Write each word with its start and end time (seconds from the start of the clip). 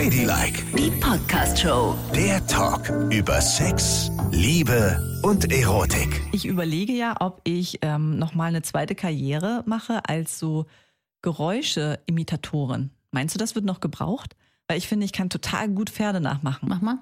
Ladylike, 0.00 0.64
Die 0.78 0.90
Podcast-Show. 0.92 1.94
der 2.14 2.46
Talk 2.46 2.88
über 3.12 3.38
Sex, 3.42 4.10
Liebe 4.30 4.98
und 5.22 5.52
Erotik. 5.52 6.22
Ich 6.32 6.46
überlege 6.46 6.94
ja, 6.94 7.16
ob 7.20 7.42
ich 7.44 7.80
ähm, 7.82 8.18
nochmal 8.18 8.48
eine 8.48 8.62
zweite 8.62 8.94
Karriere 8.94 9.62
mache 9.66 10.00
als 10.08 10.38
so 10.38 10.64
Geräusche-Imitatorin. 11.20 12.88
Meinst 13.10 13.34
du, 13.34 13.38
das 13.38 13.54
wird 13.54 13.66
noch 13.66 13.80
gebraucht? 13.80 14.36
Weil 14.68 14.78
ich 14.78 14.88
finde, 14.88 15.04
ich 15.04 15.12
kann 15.12 15.28
total 15.28 15.68
gut 15.68 15.90
Pferde 15.90 16.22
nachmachen. 16.22 16.66
Mach 16.70 16.80
mal. 16.80 16.96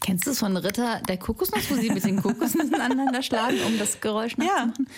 Kennst 0.00 0.24
du 0.24 0.30
es 0.30 0.38
von 0.38 0.56
Ritter 0.56 1.02
der 1.08 1.16
Kokosnuss, 1.16 1.68
wo 1.68 1.74
sie 1.74 1.90
mit 1.90 2.04
den 2.04 2.22
Kokosnüssen 2.22 2.74
aneinander 2.80 3.24
schlagen, 3.24 3.58
um 3.66 3.76
das 3.76 4.00
Geräusch 4.00 4.36
nachzumachen? 4.36 4.86
Ja, 4.86 4.94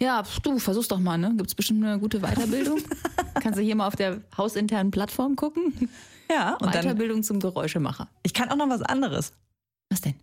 pf, 0.00 0.40
du, 0.40 0.58
versuch's 0.58 0.88
doch 0.88 0.98
mal, 1.00 1.18
ne? 1.18 1.32
Gibt's 1.36 1.54
bestimmt 1.54 1.84
eine 1.84 1.98
gute 1.98 2.20
Weiterbildung? 2.20 2.80
Kannst 3.40 3.58
du 3.58 3.62
hier 3.62 3.74
mal 3.76 3.86
auf 3.86 3.96
der 3.96 4.20
hausinternen 4.36 4.90
Plattform 4.90 5.36
gucken? 5.36 5.88
Ja, 6.30 6.54
und 6.54 6.74
dann, 6.74 6.84
Weiterbildung 6.84 7.22
zum 7.22 7.40
Geräuschemacher. 7.40 8.08
ich 8.22 8.32
kann 8.34 8.48
auch 8.50 8.56
noch 8.56 8.68
was 8.68 8.82
anderes. 8.82 9.32
Was 9.90 10.00
denn? 10.00 10.14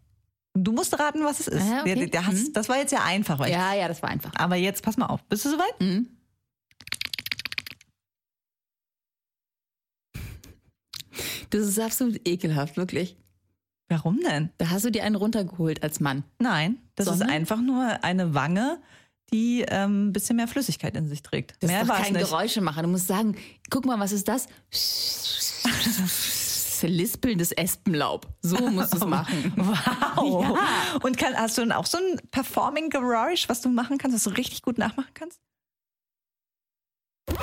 Du 0.53 0.71
musst 0.73 0.97
raten, 0.99 1.23
was 1.23 1.39
es 1.39 1.47
ist. 1.47 1.61
Ah, 1.63 1.81
okay. 1.81 2.09
Hast- 2.17 2.47
Mhm. 2.49 2.53
Das 2.53 2.67
war 2.67 2.77
jetzt 2.77 2.91
ja 2.91 3.03
einfach. 3.03 3.39
Ich, 3.45 3.51
Ja, 3.53 3.73
ja, 3.73 3.87
das 3.87 4.01
war 4.01 4.09
einfach. 4.09 4.31
aber 4.35 4.55
jetzt 4.55 4.83
pass 4.83 4.97
mal 4.97 5.05
auf. 5.05 5.23
Bist 5.25 5.45
du 5.45 5.49
soweit? 5.49 5.79
Mhm. 5.79 6.07
Das 11.49 11.61
ist 11.67 11.79
absolut 11.79 12.25
ekelhaft, 12.27 12.77
wirklich. 12.77 13.17
Warum 13.89 14.19
denn? 14.21 14.49
Da 14.57 14.69
hast 14.69 14.85
du 14.85 14.89
dir 14.91 15.03
einen 15.03 15.15
runtergeholt 15.15 15.83
als 15.83 15.99
Mann. 15.99 16.23
Nein, 16.39 16.77
das 16.95 17.07
Sondern? 17.07 17.27
ist 17.27 17.33
einfach 17.35 17.61
nur 17.61 18.03
eine 18.03 18.33
Wange, 18.33 18.81
die 19.33 19.63
ähm, 19.67 20.07
ein 20.07 20.13
bisschen 20.13 20.35
mehr 20.35 20.47
Flüssigkeit 20.47 20.95
in 20.95 21.07
sich 21.07 21.21
trägt. 21.21 21.55
Das 21.59 21.69
mehr 21.69 21.81
ist 21.81 21.89
doch 21.89 21.95
kein 21.95 22.13
nicht. 22.13 22.29
Geräuschemacher. 22.29 22.81
Du 22.81 22.89
musst 22.89 23.07
sagen, 23.07 23.37
guck 23.69 23.85
mal, 23.85 23.99
was 23.99 24.11
ist 24.11 24.27
das? 24.27 24.47
Lispelndes 26.83 27.51
Espenlaub. 27.51 28.27
So 28.41 28.57
musst 28.57 28.93
du 28.93 28.97
es 28.97 29.05
machen. 29.05 29.53
Wow. 30.15 30.43
Ja. 30.43 30.99
Und 31.03 31.17
kann, 31.17 31.35
hast 31.35 31.57
du 31.57 31.61
dann 31.61 31.71
auch 31.71 31.85
so 31.85 31.97
ein 31.97 32.19
Performing-Geräusch, 32.31 33.47
was 33.49 33.61
du 33.61 33.69
machen 33.69 33.97
kannst, 33.97 34.15
was 34.15 34.23
du 34.23 34.31
richtig 34.31 34.61
gut 34.61 34.77
nachmachen 34.77 35.11
kannst? 35.13 35.39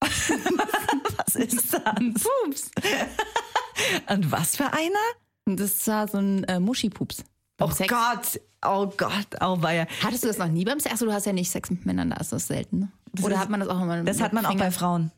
was 0.00 1.36
ist 1.36 1.74
das? 1.74 1.82
Pups. 1.84 2.70
Und 4.08 4.32
was 4.32 4.56
für 4.56 4.72
einer? 4.72 4.98
Das 5.46 5.86
war 5.86 6.08
so 6.08 6.18
ein 6.18 6.44
äh, 6.44 6.58
Muschipups. 6.58 7.24
Oh 7.64 7.70
Sex. 7.70 7.88
Gott, 7.92 8.40
oh 8.64 8.86
Gott, 8.96 9.26
oh 9.40 9.56
weia. 9.60 9.86
Hattest 10.02 10.24
du 10.24 10.28
das 10.28 10.38
noch 10.38 10.48
nie 10.48 10.64
beim 10.64 10.80
Sex? 10.80 10.94
Achso, 10.94 11.04
du 11.06 11.12
hast 11.12 11.26
ja 11.26 11.32
nicht 11.32 11.50
Sex 11.50 11.70
mit 11.70 11.86
Männern, 11.86 12.10
da 12.10 12.16
ist 12.16 12.32
das 12.32 12.46
selten. 12.46 12.78
Ne? 12.80 12.92
Das 13.12 13.24
Oder 13.24 13.34
ist- 13.34 13.40
hat 13.40 13.48
man 13.50 13.60
das 13.60 13.68
auch 13.68 13.80
immer 13.80 14.02
Das 14.02 14.20
hat 14.20 14.32
man 14.32 14.46
auch 14.46 14.54
bei 14.56 14.70
Frauen. 14.70 15.10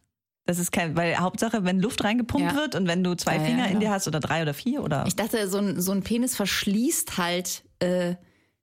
Das 0.47 0.59
ist 0.59 0.73
kein, 0.73 0.95
weil 0.95 1.17
Hauptsache, 1.17 1.65
wenn 1.65 1.81
Luft 1.81 2.05
reingepumpt 2.05 2.53
Ja. 2.53 2.55
wird 2.55 2.75
und 2.75 2.87
wenn 2.87 3.03
du 3.03 3.15
zwei 3.17 3.37
Ja, 3.37 3.41
ja, 3.41 3.47
Finger 3.47 3.65
in 3.65 3.69
genau. 3.71 3.81
dir 3.81 3.91
hast 3.93 4.07
oder 4.09 4.21
drei 4.21 4.43
oder 4.43 4.53
vier 4.53 4.83
oder. 4.85 5.07
Ich 5.07 5.17
dachte, 5.17 5.49
so 5.49 5.57
ein, 5.59 5.81
so 5.81 5.91
ein 5.93 6.03
Penis 6.03 6.37
verschließt 6.37 7.17
halt 7.17 7.65
äh, 7.79 8.17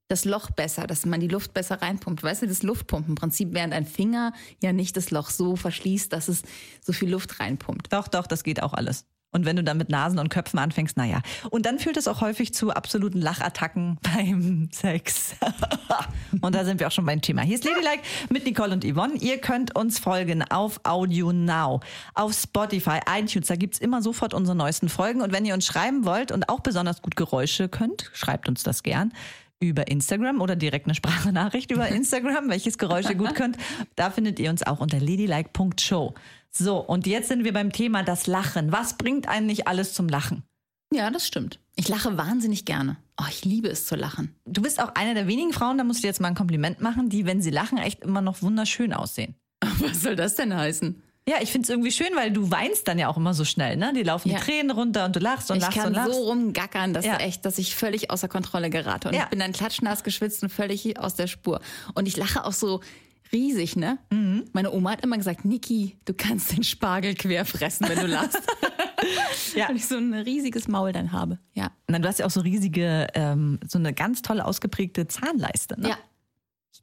das 0.08 0.26
Loch 0.26 0.52
besser, 0.52 0.86
dass 0.86 1.06
man 1.08 1.20
die 1.22 1.28
Luft 1.28 1.54
besser 1.56 1.82
reinpumpt. 1.82 2.22
Weißt 2.22 2.44
du, 2.44 2.48
das 2.48 2.62
Luftpumpenprinzip, 2.62 3.54
während 3.54 3.74
ein 3.74 3.86
Finger 3.88 4.34
ja 4.62 4.74
nicht 4.74 4.96
das 4.96 5.10
Loch 5.10 5.30
so 5.32 5.56
verschließt, 5.56 6.14
dass 6.14 6.28
es 6.28 6.44
so 6.82 6.94
viel 6.94 7.10
Luft 7.10 7.40
reinpumpt. 7.40 7.92
Doch, 7.92 8.08
doch, 8.10 8.28
das 8.28 8.44
geht 8.44 8.62
auch 8.62 8.74
alles. 8.74 9.06
Und 9.32 9.46
wenn 9.46 9.56
du 9.56 9.64
dann 9.64 9.78
mit 9.78 9.90
Nasen 9.90 10.20
und 10.20 10.30
Köpfen 10.30 10.60
anfängst, 10.60 10.98
naja. 10.98 11.22
Und 11.50 11.66
dann 11.66 11.80
führt 11.80 11.98
es 11.98 12.08
auch 12.08 12.22
häufig 12.22 12.54
zu 12.54 12.72
absoluten 12.72 13.22
Lachattacken 13.22 13.98
beim 14.16 14.70
Sex. 14.72 15.36
und 16.42 16.54
da 16.54 16.66
sind 16.66 16.80
wir 16.80 16.88
auch 16.88 16.92
schon 16.92 17.06
beim 17.06 17.22
Thema. 17.22 17.42
Hier 17.42 17.56
ist 17.56 17.64
Ladylike 17.64 18.04
mit 18.30 18.46
Nicole 18.46 18.74
und 18.74 18.84
Yvonne. 18.84 19.16
Ihr 19.16 19.38
könnt 19.40 19.76
uns 19.76 20.00
folgen 20.00 20.44
auf 20.50 20.82
Audio 20.84 21.32
Now, 21.32 21.80
auf 22.14 22.34
Spotify, 22.34 23.00
iTunes. 23.10 23.48
Da 23.48 23.56
gibt's 23.56 23.80
immer 23.80 24.02
sofort 24.02 24.34
unsere 24.34 24.56
neuesten 24.56 24.90
Folgen. 24.90 25.22
Und 25.22 25.32
wenn 25.32 25.46
ihr 25.46 25.54
uns 25.54 25.66
schreiben 25.66 26.06
wollt 26.06 26.32
und 26.32 26.50
auch 26.50 26.60
besonders 26.60 27.02
gut 27.02 27.16
Geräusche 27.16 27.70
könnt, 27.70 28.10
schreibt 28.14 28.50
uns 28.50 28.64
das 28.64 28.84
gern 28.84 29.14
über 29.62 29.88
Instagram 29.88 30.42
oder 30.42 30.56
direkt 30.56 30.88
eine 30.88 30.96
Sprachnachricht 30.96 31.72
über 31.72 31.88
Instagram, 31.90 32.50
welches 32.50 32.78
Geräusch 32.78 33.10
ihr 33.10 33.16
gut 33.16 33.36
könnt. 33.36 33.58
Da 33.96 34.10
findet 34.10 34.40
ihr 34.40 34.50
uns 34.50 34.64
auch 34.64 34.80
unter 34.80 35.00
ladylike.show. 35.00 36.14
So, 36.50 36.78
und 36.78 37.08
jetzt 37.08 37.30
sind 37.30 37.44
wir 37.44 37.54
beim 37.54 37.72
Thema 37.72 38.04
das 38.04 38.28
Lachen. 38.28 38.72
Was 38.72 38.98
bringt 38.98 39.28
einen 39.28 39.46
nicht 39.46 39.68
alles 39.68 39.94
zum 39.94 40.10
Lachen? 40.10 40.44
Ja, 40.94 41.10
das 41.10 41.26
stimmt. 41.26 41.60
Ich 41.76 41.88
lache 41.88 42.18
wahnsinnig 42.18 42.66
gerne. 42.66 42.98
Oh, 43.20 43.26
ich 43.30 43.46
liebe 43.46 43.70
es 43.70 43.86
zu 43.86 43.96
lachen. 43.96 44.36
Du 44.46 44.62
bist 44.62 44.82
auch 44.82 44.96
eine 44.96 45.14
der 45.14 45.28
wenigen 45.28 45.54
Frauen, 45.54 45.78
da 45.78 45.86
musst 45.86 46.04
du 46.04 46.08
jetzt 46.08 46.20
mal 46.20 46.28
ein 46.28 46.36
Kompliment 46.36 46.82
machen, 46.82 47.08
die, 47.08 47.26
wenn 47.26 47.42
sie 47.42 47.50
lachen, 47.50 47.78
echt 47.78 48.02
immer 48.02 48.22
noch 48.22 48.42
wunderschön 48.42 48.92
aussehen. 48.92 49.36
Was 49.80 50.02
soll 50.02 50.16
das 50.16 50.36
denn 50.36 50.54
heißen? 50.54 51.02
Ja, 51.28 51.36
ich 51.40 51.52
find's 51.52 51.70
irgendwie 51.70 51.92
schön, 51.92 52.10
weil 52.16 52.32
du 52.32 52.50
weinst 52.50 52.88
dann 52.88 52.98
ja 52.98 53.08
auch 53.08 53.16
immer 53.18 53.34
so 53.36 53.46
schnell, 53.46 53.78
ne? 53.78 53.94
Die 53.96 54.02
laufen 54.04 54.30
Ja. 54.30 54.40
die 54.40 54.44
Tränen 54.44 54.72
runter 54.72 55.06
und 55.06 55.16
du 55.16 55.20
lachst 55.20 55.52
und 55.52 55.58
Ich 55.58 55.62
lachst 55.64 55.78
kann 55.78 55.88
und 55.90 55.94
lachst. 55.94 56.14
so 56.14 56.24
rumgackern, 56.24 56.94
dass 56.94 57.06
Ja. 57.06 57.18
echt, 57.18 57.46
dass 57.46 57.58
ich 57.60 57.76
völlig 57.76 58.10
außer 58.10 58.28
Kontrolle 58.28 58.70
gerate. 58.72 59.10
Und 59.10 59.14
Ja. 59.14 59.24
ich 59.24 59.30
bin 59.30 59.40
dann 59.40 59.52
klatschnass 59.54 60.04
geschwitzt 60.04 60.42
und 60.42 60.50
völlig 60.50 61.00
aus 61.00 61.14
der 61.16 61.28
Spur. 61.28 61.62
Und 61.94 62.08
ich 62.08 62.18
lache 62.18 62.44
auch 62.44 62.54
so 62.54 62.82
riesig, 63.32 63.76
ne? 63.76 64.00
Mhm. 64.10 64.46
Meine 64.52 64.72
Oma 64.72 64.92
hat 64.92 65.04
immer 65.04 65.16
gesagt, 65.18 65.46
Niki, 65.46 65.96
du 66.06 66.14
kannst 66.14 66.52
den 66.54 66.64
Spargel 66.64 67.14
quer 67.14 67.46
fressen, 67.46 67.88
wenn 67.88 68.00
du 68.00 68.08
lachst. 68.08 68.40
Ja. 69.56 69.68
Weil 69.68 69.76
ich 69.78 69.88
so 69.88 69.98
ein 69.98 70.14
riesiges 70.14 70.68
Maul 70.68 70.92
dann 70.94 71.12
habe. 71.12 71.40
Ja. 71.54 71.72
Na, 71.88 71.98
du 72.00 72.08
hast 72.08 72.20
ja 72.20 72.26
auch 72.28 72.32
so 72.32 72.40
riesige, 72.42 73.08
ähm, 73.16 73.60
so 73.68 73.80
eine 73.80 73.94
ganz 73.94 74.22
toll 74.22 74.40
ausgeprägte 74.40 75.08
Zahnleiste, 75.08 75.80
ne? 75.82 75.90
Ja. 75.90 75.98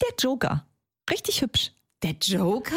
Der 0.02 0.08
Joker. 0.18 0.66
Richtig 1.08 1.40
hübsch. 1.42 1.70
Der 2.02 2.16
Joker? 2.20 2.74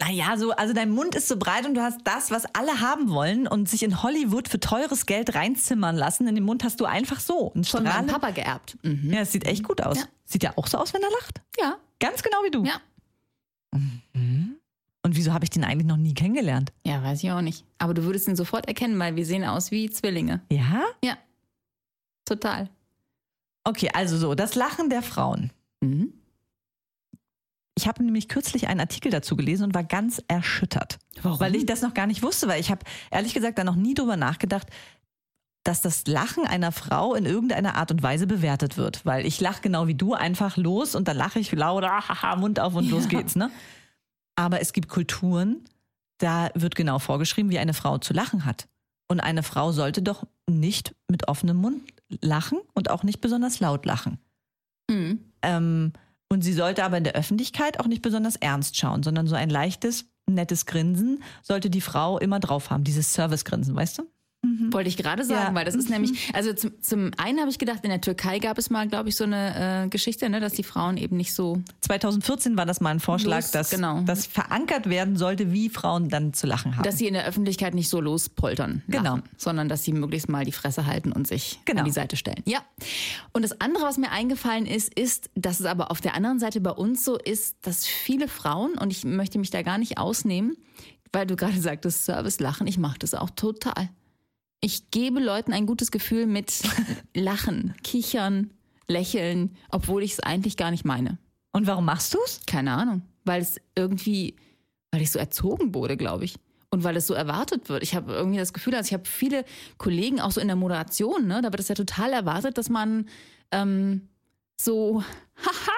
Naja, 0.00 0.36
so, 0.36 0.50
also 0.50 0.74
dein 0.74 0.90
Mund 0.90 1.14
ist 1.14 1.28
so 1.28 1.36
breit 1.36 1.66
und 1.66 1.74
du 1.74 1.80
hast 1.80 2.00
das, 2.04 2.30
was 2.30 2.46
alle 2.54 2.80
haben 2.80 3.10
wollen 3.10 3.46
und 3.46 3.68
sich 3.68 3.82
in 3.84 4.02
Hollywood 4.02 4.48
für 4.48 4.58
teures 4.58 5.06
Geld 5.06 5.34
reinzimmern 5.34 5.94
lassen. 5.96 6.26
In 6.26 6.34
den 6.34 6.44
Mund 6.44 6.64
hast 6.64 6.80
du 6.80 6.84
einfach 6.84 7.20
so. 7.20 7.52
Ein 7.54 7.64
Von 7.64 7.84
meinem 7.84 7.92
Strahle. 7.92 8.06
Papa 8.08 8.30
geerbt. 8.30 8.76
Mhm. 8.82 9.12
Ja, 9.12 9.20
es 9.20 9.32
sieht 9.32 9.46
echt 9.46 9.62
gut 9.62 9.80
aus. 9.80 9.98
Ja. 9.98 10.04
Sieht 10.24 10.42
ja 10.42 10.52
auch 10.56 10.66
so 10.66 10.78
aus, 10.78 10.92
wenn 10.94 11.02
er 11.02 11.10
lacht. 11.10 11.40
Ja. 11.60 11.76
Ganz 12.00 12.22
genau 12.22 12.38
wie 12.44 12.50
du. 12.50 12.64
Ja. 12.64 12.80
Und 13.72 15.16
wieso 15.16 15.32
habe 15.32 15.44
ich 15.44 15.50
den 15.50 15.64
eigentlich 15.64 15.86
noch 15.86 15.96
nie 15.96 16.14
kennengelernt? 16.14 16.72
Ja, 16.84 17.02
weiß 17.02 17.22
ich 17.22 17.30
auch 17.30 17.40
nicht. 17.40 17.64
Aber 17.78 17.94
du 17.94 18.04
würdest 18.04 18.26
ihn 18.26 18.36
sofort 18.36 18.66
erkennen, 18.66 18.98
weil 18.98 19.16
wir 19.16 19.26
sehen 19.26 19.44
aus 19.44 19.70
wie 19.70 19.90
Zwillinge. 19.90 20.40
Ja? 20.50 20.82
Ja. 21.04 21.18
Total. 22.24 22.68
Okay, 23.64 23.90
also 23.92 24.16
so, 24.16 24.34
das 24.34 24.54
Lachen 24.54 24.90
der 24.90 25.02
Frauen. 25.02 25.50
Mhm. 25.80 26.12
Ich 27.76 27.88
habe 27.88 28.04
nämlich 28.04 28.28
kürzlich 28.28 28.68
einen 28.68 28.80
Artikel 28.80 29.10
dazu 29.10 29.36
gelesen 29.36 29.64
und 29.64 29.74
war 29.74 29.82
ganz 29.84 30.22
erschüttert. 30.28 30.98
Warum? 31.22 31.40
Weil 31.40 31.56
ich 31.56 31.66
das 31.66 31.82
noch 31.82 31.94
gar 31.94 32.06
nicht 32.06 32.22
wusste, 32.22 32.46
weil 32.46 32.60
ich 32.60 32.70
habe 32.70 32.84
ehrlich 33.10 33.34
gesagt 33.34 33.58
da 33.58 33.64
noch 33.64 33.74
nie 33.74 33.94
drüber 33.94 34.16
nachgedacht, 34.16 34.68
dass 35.64 35.80
das 35.80 36.06
Lachen 36.06 36.46
einer 36.46 36.72
Frau 36.72 37.14
in 37.14 37.24
irgendeiner 37.26 37.74
Art 37.74 37.90
und 37.90 38.02
Weise 38.02 38.26
bewertet 38.26 38.76
wird. 38.76 39.04
Weil 39.06 39.26
ich 39.26 39.40
lache 39.40 39.62
genau 39.62 39.86
wie 39.88 39.94
du 39.94 40.14
einfach 40.14 40.56
los 40.56 40.94
und 40.94 41.08
dann 41.08 41.16
lache 41.16 41.38
ich 41.40 41.50
laut, 41.52 41.82
ah, 41.84 42.06
haha, 42.08 42.36
Mund 42.36 42.60
auf 42.60 42.74
und 42.74 42.88
los 42.90 43.04
Ja. 43.04 43.18
geht's, 43.18 43.34
ne? 43.34 43.50
Aber 44.36 44.60
es 44.60 44.72
gibt 44.72 44.88
Kulturen, 44.88 45.64
da 46.18 46.50
wird 46.54 46.74
genau 46.74 46.98
vorgeschrieben, 46.98 47.50
wie 47.50 47.58
eine 47.58 47.74
Frau 47.74 47.98
zu 47.98 48.12
lachen 48.12 48.44
hat. 48.44 48.68
Und 49.08 49.20
eine 49.20 49.42
Frau 49.42 49.72
sollte 49.72 50.02
doch 50.02 50.26
nicht 50.48 50.94
mit 51.08 51.28
offenem 51.28 51.56
Mund 51.56 51.82
lachen 52.20 52.58
und 52.74 52.90
auch 52.90 53.02
nicht 53.02 53.20
besonders 53.20 53.60
laut 53.60 53.84
lachen. 53.86 54.18
Mhm. 54.90 55.20
Ähm, 55.42 55.92
und 56.28 56.42
sie 56.42 56.52
sollte 56.52 56.84
aber 56.84 56.98
in 56.98 57.04
der 57.04 57.14
Öffentlichkeit 57.14 57.80
auch 57.80 57.86
nicht 57.86 58.02
besonders 58.02 58.36
ernst 58.36 58.76
schauen, 58.76 59.02
sondern 59.02 59.26
so 59.26 59.34
ein 59.34 59.50
leichtes, 59.50 60.06
nettes 60.26 60.66
Grinsen 60.66 61.22
sollte 61.42 61.70
die 61.70 61.80
Frau 61.80 62.18
immer 62.18 62.40
drauf 62.40 62.70
haben, 62.70 62.84
dieses 62.84 63.12
Servicegrinsen, 63.14 63.74
weißt 63.74 63.98
du? 63.98 64.10
Wollte 64.70 64.88
ich 64.88 64.96
gerade 64.96 65.24
sagen, 65.24 65.40
Ja. 65.44 65.50
Mhm. 65.50 65.54
weil 65.54 65.64
das 65.64 65.74
ist 65.74 65.90
nämlich, 65.90 66.32
also 66.34 66.52
zum, 66.52 66.72
zum 66.82 67.10
einen 67.16 67.40
habe 67.40 67.50
ich 67.50 67.58
gedacht, 67.58 67.80
in 67.82 67.90
der 67.90 68.00
Türkei 68.00 68.38
gab 68.38 68.58
es 68.58 68.70
mal, 68.70 68.86
glaube 68.88 69.08
ich, 69.08 69.16
so 69.16 69.24
eine 69.24 69.84
äh, 69.84 69.88
Geschichte, 69.88 70.28
ne, 70.28 70.40
dass 70.40 70.52
die 70.54 70.62
Frauen 70.62 70.96
eben 70.96 71.16
nicht 71.16 71.32
so. 71.34 71.62
2014 71.80 72.56
war 72.56 72.66
das 72.66 72.80
mal 72.80 72.90
ein 72.90 73.00
Vorschlag, 73.00 73.36
Los, 73.42 73.50
dass 73.50 73.70
genau. 73.70 74.00
das 74.02 74.26
verankert 74.26 74.88
werden 74.88 75.16
sollte, 75.16 75.52
wie 75.52 75.68
Frauen 75.68 76.08
dann 76.08 76.32
zu 76.34 76.46
lachen 76.46 76.76
haben. 76.76 76.82
Dass 76.84 76.98
sie 76.98 77.06
in 77.06 77.14
der 77.14 77.26
Öffentlichkeit 77.26 77.74
nicht 77.74 77.88
so 77.88 78.00
lospoltern, 78.00 78.82
lachen, 78.86 79.04
Genau. 79.04 79.18
sondern 79.36 79.68
dass 79.68 79.82
sie 79.84 79.92
möglichst 79.92 80.28
mal 80.28 80.44
die 80.44 80.52
Fresse 80.52 80.86
halten 80.86 81.12
und 81.12 81.26
sich 81.26 81.60
Genau. 81.64 81.80
an 81.80 81.84
die 81.86 81.92
Seite 81.92 82.16
stellen. 82.16 82.42
Ja. 82.46 82.60
Und 83.32 83.42
das 83.42 83.60
andere, 83.60 83.84
was 83.84 83.98
mir 83.98 84.10
eingefallen 84.10 84.66
ist, 84.66 84.92
ist, 84.94 85.30
dass 85.34 85.60
es 85.60 85.66
aber 85.66 85.90
auf 85.90 86.00
der 86.00 86.14
anderen 86.14 86.38
Seite 86.38 86.60
bei 86.60 86.70
uns 86.70 87.04
so 87.04 87.16
ist, 87.18 87.56
dass 87.62 87.86
viele 87.86 88.28
Frauen, 88.28 88.74
und 88.78 88.90
ich 88.92 89.04
möchte 89.04 89.38
mich 89.38 89.50
da 89.50 89.62
gar 89.62 89.78
nicht 89.78 89.98
ausnehmen, 89.98 90.56
weil 91.12 91.26
du 91.26 91.36
gerade 91.36 91.60
sagtest, 91.60 92.04
Service-Lachen, 92.06 92.66
ich 92.66 92.76
mache 92.78 92.98
das 92.98 93.14
auch 93.14 93.30
total. 93.30 93.88
Ich 94.64 94.90
gebe 94.90 95.20
Leuten 95.20 95.52
ein 95.52 95.66
gutes 95.66 95.90
Gefühl 95.90 96.24
mit 96.24 96.62
Lachen, 97.14 97.74
Kichern, 97.82 98.50
Lächeln, 98.88 99.54
obwohl 99.68 100.02
ich 100.02 100.12
es 100.12 100.20
eigentlich 100.20 100.56
gar 100.56 100.70
nicht 100.70 100.86
meine. 100.86 101.18
und 101.52 101.66
warum 101.66 101.84
machst 101.84 102.14
du's? 102.14 102.40
Keine 102.46 102.72
Ahnung. 102.72 103.02
Weil 103.26 103.42
es 103.42 103.60
irgendwie, 103.76 104.36
weil 104.90 105.02
ich 105.02 105.10
so 105.10 105.18
erzogen 105.18 105.74
wurde, 105.74 105.98
glaube 105.98 106.24
ich. 106.24 106.36
Und 106.70 106.82
weil 106.82 106.96
es 106.96 107.06
so 107.06 107.12
erwartet 107.12 107.68
wird. 107.68 107.82
Ich 107.82 107.94
habe 107.94 108.14
irgendwie 108.14 108.38
das 108.38 108.54
Gefühl, 108.54 108.74
also 108.74 108.88
ich 108.88 108.94
habe 108.94 109.04
viele 109.04 109.44
Kollegen 109.76 110.18
auch 110.18 110.30
so 110.30 110.40
in 110.40 110.46
der 110.46 110.56
Moderation, 110.56 111.26
ne, 111.26 111.42
da 111.42 111.52
wird 111.52 111.60
es 111.60 111.68
ja 111.68 111.74
total 111.74 112.14
erwartet, 112.14 112.56
dass 112.56 112.70
man 112.70 113.06
ähm, 113.50 114.08
so, 114.58 115.04
haha, 115.36 115.73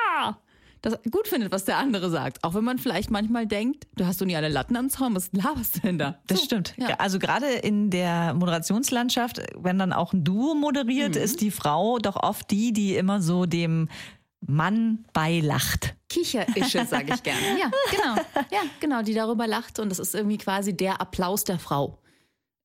das 0.87 0.99
gut 1.11 1.27
findet, 1.29 1.53
was 1.53 1.65
der 1.65 1.79
andere 1.79 2.11
sagt. 2.11 2.43
Auch 2.45 2.55
wenn 2.55 2.65
man 2.65 2.79
vielleicht 2.79 3.11
manchmal 3.11 3.47
denkt, 3.47 3.87
du 3.97 4.07
hast 4.07 4.21
doch 4.21 4.27
nie 4.27 4.37
alle 4.37 4.49
Latten 4.49 4.77
am 4.77 4.89
Zaun, 4.89 5.15
was 5.15 5.31
laberst 5.33 5.77
du 5.77 5.81
denn 5.81 5.99
da? 5.99 6.19
Das 6.27 6.39
So, 6.39 6.45
stimmt. 6.45 6.75
Ja. 6.77 6.97
Also 6.99 7.19
gerade 7.19 7.47
in 7.47 7.91
der 7.91 8.35
Moderationslandschaft, 8.35 9.43
wenn 9.57 9.79
dann 9.79 9.93
auch 9.93 10.13
ein 10.13 10.25
Duo 10.25 10.55
moderiert, 10.55 11.17
ist 11.17 11.41
die 11.41 11.51
Frau 11.51 11.99
doch 11.99 12.17
oft 12.17 12.51
die, 12.51 12.73
die 12.73 12.95
immer 12.97 13.21
so 13.21 13.47
dem 13.47 13.89
Mann 14.41 15.05
beilacht. 15.13 15.95
Kicherische, 16.09 16.85
sage 16.89 17.15
ich 17.15 17.23
gerne. 17.23 17.59
Ja, 17.59 17.71
genau. 17.91 18.15
Ja, 18.53 18.61
genau, 18.81 19.03
die 19.03 19.15
darüber 19.15 19.47
lacht 19.47 19.79
und 19.81 19.89
das 19.89 19.99
ist 19.99 20.15
irgendwie 20.15 20.39
quasi 20.39 20.77
der 20.77 21.01
Applaus 21.01 21.45
der 21.45 21.59
Frau, 21.59 21.99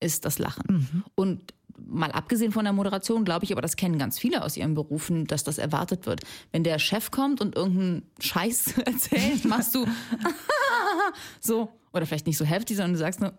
ist 0.00 0.24
das 0.24 0.38
Lachen. 0.38 1.02
Und 1.16 1.52
mal 1.86 2.10
abgesehen 2.10 2.52
von 2.52 2.64
der 2.64 2.72
Moderation, 2.72 3.24
glaube 3.24 3.44
ich, 3.44 3.52
aber 3.52 3.62
das 3.62 3.76
kennen 3.76 3.98
ganz 3.98 4.18
viele 4.18 4.42
aus 4.42 4.56
ihren 4.56 4.74
Berufen, 4.74 5.26
dass 5.26 5.44
das 5.44 5.58
erwartet 5.58 6.06
wird. 6.06 6.20
Wenn 6.50 6.64
der 6.64 6.78
Chef 6.78 7.10
kommt 7.10 7.40
und 7.40 7.56
irgendeinen 7.56 8.02
Scheiß 8.20 8.78
erzählt, 8.84 9.44
machst 9.44 9.74
du 9.74 9.86
so. 11.40 11.70
Oder 11.92 12.06
vielleicht 12.06 12.26
nicht 12.26 12.38
so 12.38 12.46
heftig, 12.46 12.78
sondern 12.78 12.94
du 12.94 12.98
sagst 12.98 13.20
nur, 13.20 13.34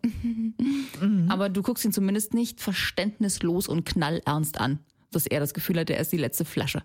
aber 1.29 1.49
du 1.49 1.63
guckst 1.63 1.85
ihn 1.85 1.91
zumindest 1.91 2.35
nicht 2.35 2.61
verständnislos 2.61 3.67
und 3.67 3.83
knallernst 3.83 4.59
an, 4.59 4.79
dass 5.11 5.25
er 5.25 5.39
das 5.39 5.55
Gefühl 5.55 5.79
hat, 5.79 5.89
er 5.89 5.99
ist 5.99 6.11
die 6.11 6.17
letzte 6.17 6.45
Flasche. 6.45 6.83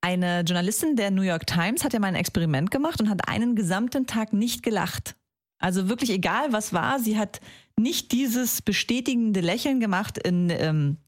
Eine 0.00 0.40
Journalistin 0.40 0.96
der 0.96 1.10
New 1.10 1.22
York 1.22 1.46
Times 1.46 1.84
hat 1.84 1.92
ja 1.92 2.00
mal 2.00 2.08
ein 2.08 2.16
Experiment 2.16 2.70
gemacht 2.70 3.00
und 3.00 3.08
hat 3.08 3.28
einen 3.28 3.54
gesamten 3.54 4.06
Tag 4.06 4.32
nicht 4.32 4.62
gelacht. 4.62 5.14
Also 5.58 5.88
wirklich 5.88 6.10
egal, 6.10 6.52
was 6.52 6.72
war, 6.72 6.98
sie 6.98 7.18
hat 7.18 7.40
nicht 7.78 8.12
dieses 8.12 8.62
bestätigende 8.62 9.40
Lächeln 9.40 9.80
gemacht 9.80 10.18
in, 10.18 10.50
ähm, 10.50 10.98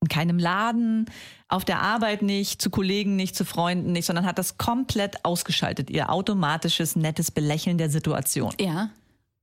in 0.00 0.08
keinem 0.08 0.38
Laden, 0.38 1.06
auf 1.48 1.64
der 1.64 1.80
Arbeit 1.80 2.22
nicht, 2.22 2.62
zu 2.62 2.70
Kollegen 2.70 3.16
nicht, 3.16 3.36
zu 3.36 3.44
Freunden 3.44 3.92
nicht, 3.92 4.06
sondern 4.06 4.26
hat 4.26 4.38
das 4.38 4.58
komplett 4.58 5.24
ausgeschaltet, 5.24 5.90
ihr 5.90 6.10
automatisches, 6.10 6.96
nettes 6.96 7.30
Belächeln 7.30 7.78
der 7.78 7.90
Situation. 7.90 8.54
Ja. 8.60 8.90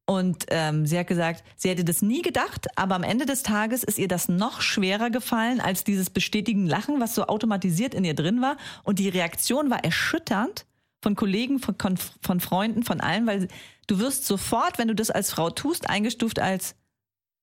Und 0.09 0.45
ähm, 0.49 0.85
sie 0.85 0.97
hat 0.97 1.07
gesagt, 1.07 1.43
sie 1.57 1.69
hätte 1.69 1.83
das 1.83 2.01
nie 2.01 2.21
gedacht, 2.21 2.67
aber 2.77 2.95
am 2.95 3.03
Ende 3.03 3.25
des 3.25 3.43
Tages 3.43 3.83
ist 3.83 3.99
ihr 3.99 4.07
das 4.07 4.29
noch 4.29 4.61
schwerer 4.61 5.09
gefallen 5.09 5.59
als 5.59 5.83
dieses 5.83 6.09
bestätigende 6.09 6.71
Lachen, 6.71 7.01
was 7.01 7.13
so 7.13 7.25
automatisiert 7.27 7.93
in 7.93 8.05
ihr 8.05 8.15
drin 8.15 8.41
war. 8.41 8.55
Und 8.83 8.99
die 8.99 9.09
Reaktion 9.09 9.69
war 9.69 9.83
erschütternd 9.83 10.65
von 11.07 11.15
Kollegen, 11.15 11.59
von, 11.59 11.75
von, 12.21 12.39
Freunden, 12.41 12.83
von 12.83 12.99
allen, 12.99 13.25
weil 13.27 13.47
du 13.87 13.97
wirst 13.99 14.25
sofort, 14.25 14.77
wenn 14.77 14.89
du 14.89 14.93
das 14.93 15.09
als 15.09 15.31
Frau 15.31 15.49
tust, 15.49 15.89
eingestuft 15.89 16.39
als, 16.39 16.75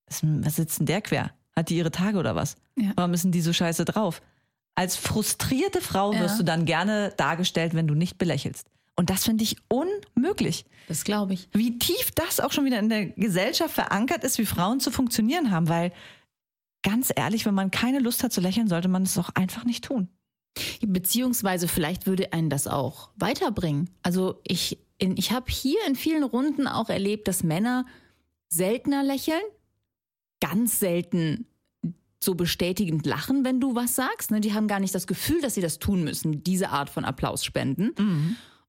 was, 0.07 0.21
was 0.23 0.55
sitzt 0.57 0.77
denn 0.79 0.85
der 0.85 1.01
quer? 1.01 1.31
Hat 1.55 1.69
die 1.69 1.77
ihre 1.77 1.89
Tage 1.89 2.19
oder 2.19 2.35
was? 2.35 2.57
Ja. 2.77 2.91
Warum 2.95 3.15
ist 3.15 3.23
denn 3.23 3.31
die 3.31 3.41
so 3.41 3.53
scheiße 3.53 3.83
drauf? 3.83 4.21
Als 4.75 4.97
frustrierte 4.97 5.81
Frau 5.81 6.13
Ja. 6.13 6.19
wirst 6.19 6.39
du 6.39 6.43
dann 6.43 6.65
gerne 6.65 7.11
dargestellt, 7.17 7.73
wenn 7.73 7.87
du 7.87 7.95
nicht 7.95 8.19
belächelst. 8.19 8.67
Und 8.95 9.09
das 9.09 9.23
finde 9.25 9.43
ich 9.43 9.57
unmöglich 9.67 10.65
Das 10.87 11.03
glaube 11.03 11.33
ich. 11.33 11.49
wie 11.53 11.79
tief 11.79 12.11
das 12.11 12.39
auch 12.39 12.51
schon 12.51 12.65
wieder 12.65 12.77
in 12.77 12.89
der 12.89 13.07
Gesellschaft 13.07 13.73
verankert 13.73 14.23
ist, 14.23 14.37
wie 14.37 14.45
Frauen 14.45 14.79
zu 14.79 14.91
funktionieren 14.91 15.49
haben, 15.49 15.69
weil 15.69 15.91
ganz 16.83 17.11
ehrlich, 17.15 17.47
wenn 17.47 17.55
man 17.55 17.71
keine 17.71 17.97
Lust 17.97 18.21
hat 18.23 18.31
zu 18.31 18.41
lächeln, 18.41 18.67
sollte 18.67 18.89
man 18.89 19.01
es 19.03 19.17
auch 19.17 19.29
einfach 19.33 19.63
nicht 19.65 19.83
tun. 19.85 20.07
Beziehungsweise 20.81 21.67
vielleicht 21.67 22.07
würde 22.07 22.33
einen 22.33 22.49
das 22.49 22.67
auch 22.67 23.09
weiterbringen. 23.15 23.89
Also 24.03 24.39
ich, 24.43 24.79
in, 24.97 25.17
ich 25.17 25.31
habe 25.31 25.51
hier 25.51 25.79
in 25.87 25.95
vielen 25.95 26.23
Runden 26.23 26.67
auch 26.67 26.89
erlebt, 26.89 27.27
dass 27.27 27.43
Männer 27.43 27.85
seltener 28.47 29.03
lächeln, 29.03 29.41
ganz 30.39 30.79
selten 30.79 31.47
so 32.23 32.35
bestätigend 32.35 33.05
lachen, 33.05 33.45
wenn 33.45 33.59
du 33.59 33.75
was 33.75 33.95
sagst. 33.95 34.31
Ne? 34.31 34.41
Die 34.41 34.53
haben 34.53 34.67
gar 34.67 34.79
nicht 34.79 34.95
das 34.95 35.07
Gefühl, 35.07 35.41
dass 35.41 35.55
sie 35.55 35.61
das 35.61 35.79
tun 35.79 36.03
müssen, 36.03 36.43
diese 36.43 36.69
Art 36.69 36.89
von 36.89 37.05
Applaus 37.05 37.45
spenden. 37.45 37.91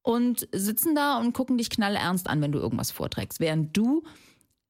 Und 0.01 0.47
sitzen 0.53 0.95
da 0.95 1.19
und 1.19 1.33
gucken 1.33 1.57
dich 1.57 1.69
knallernst 1.69 2.29
an, 2.29 2.41
wenn 2.41 2.53
du 2.53 2.59
irgendwas 2.59 2.91
vorträgst. 2.91 3.41
Während 3.41 3.75
du 3.75 4.03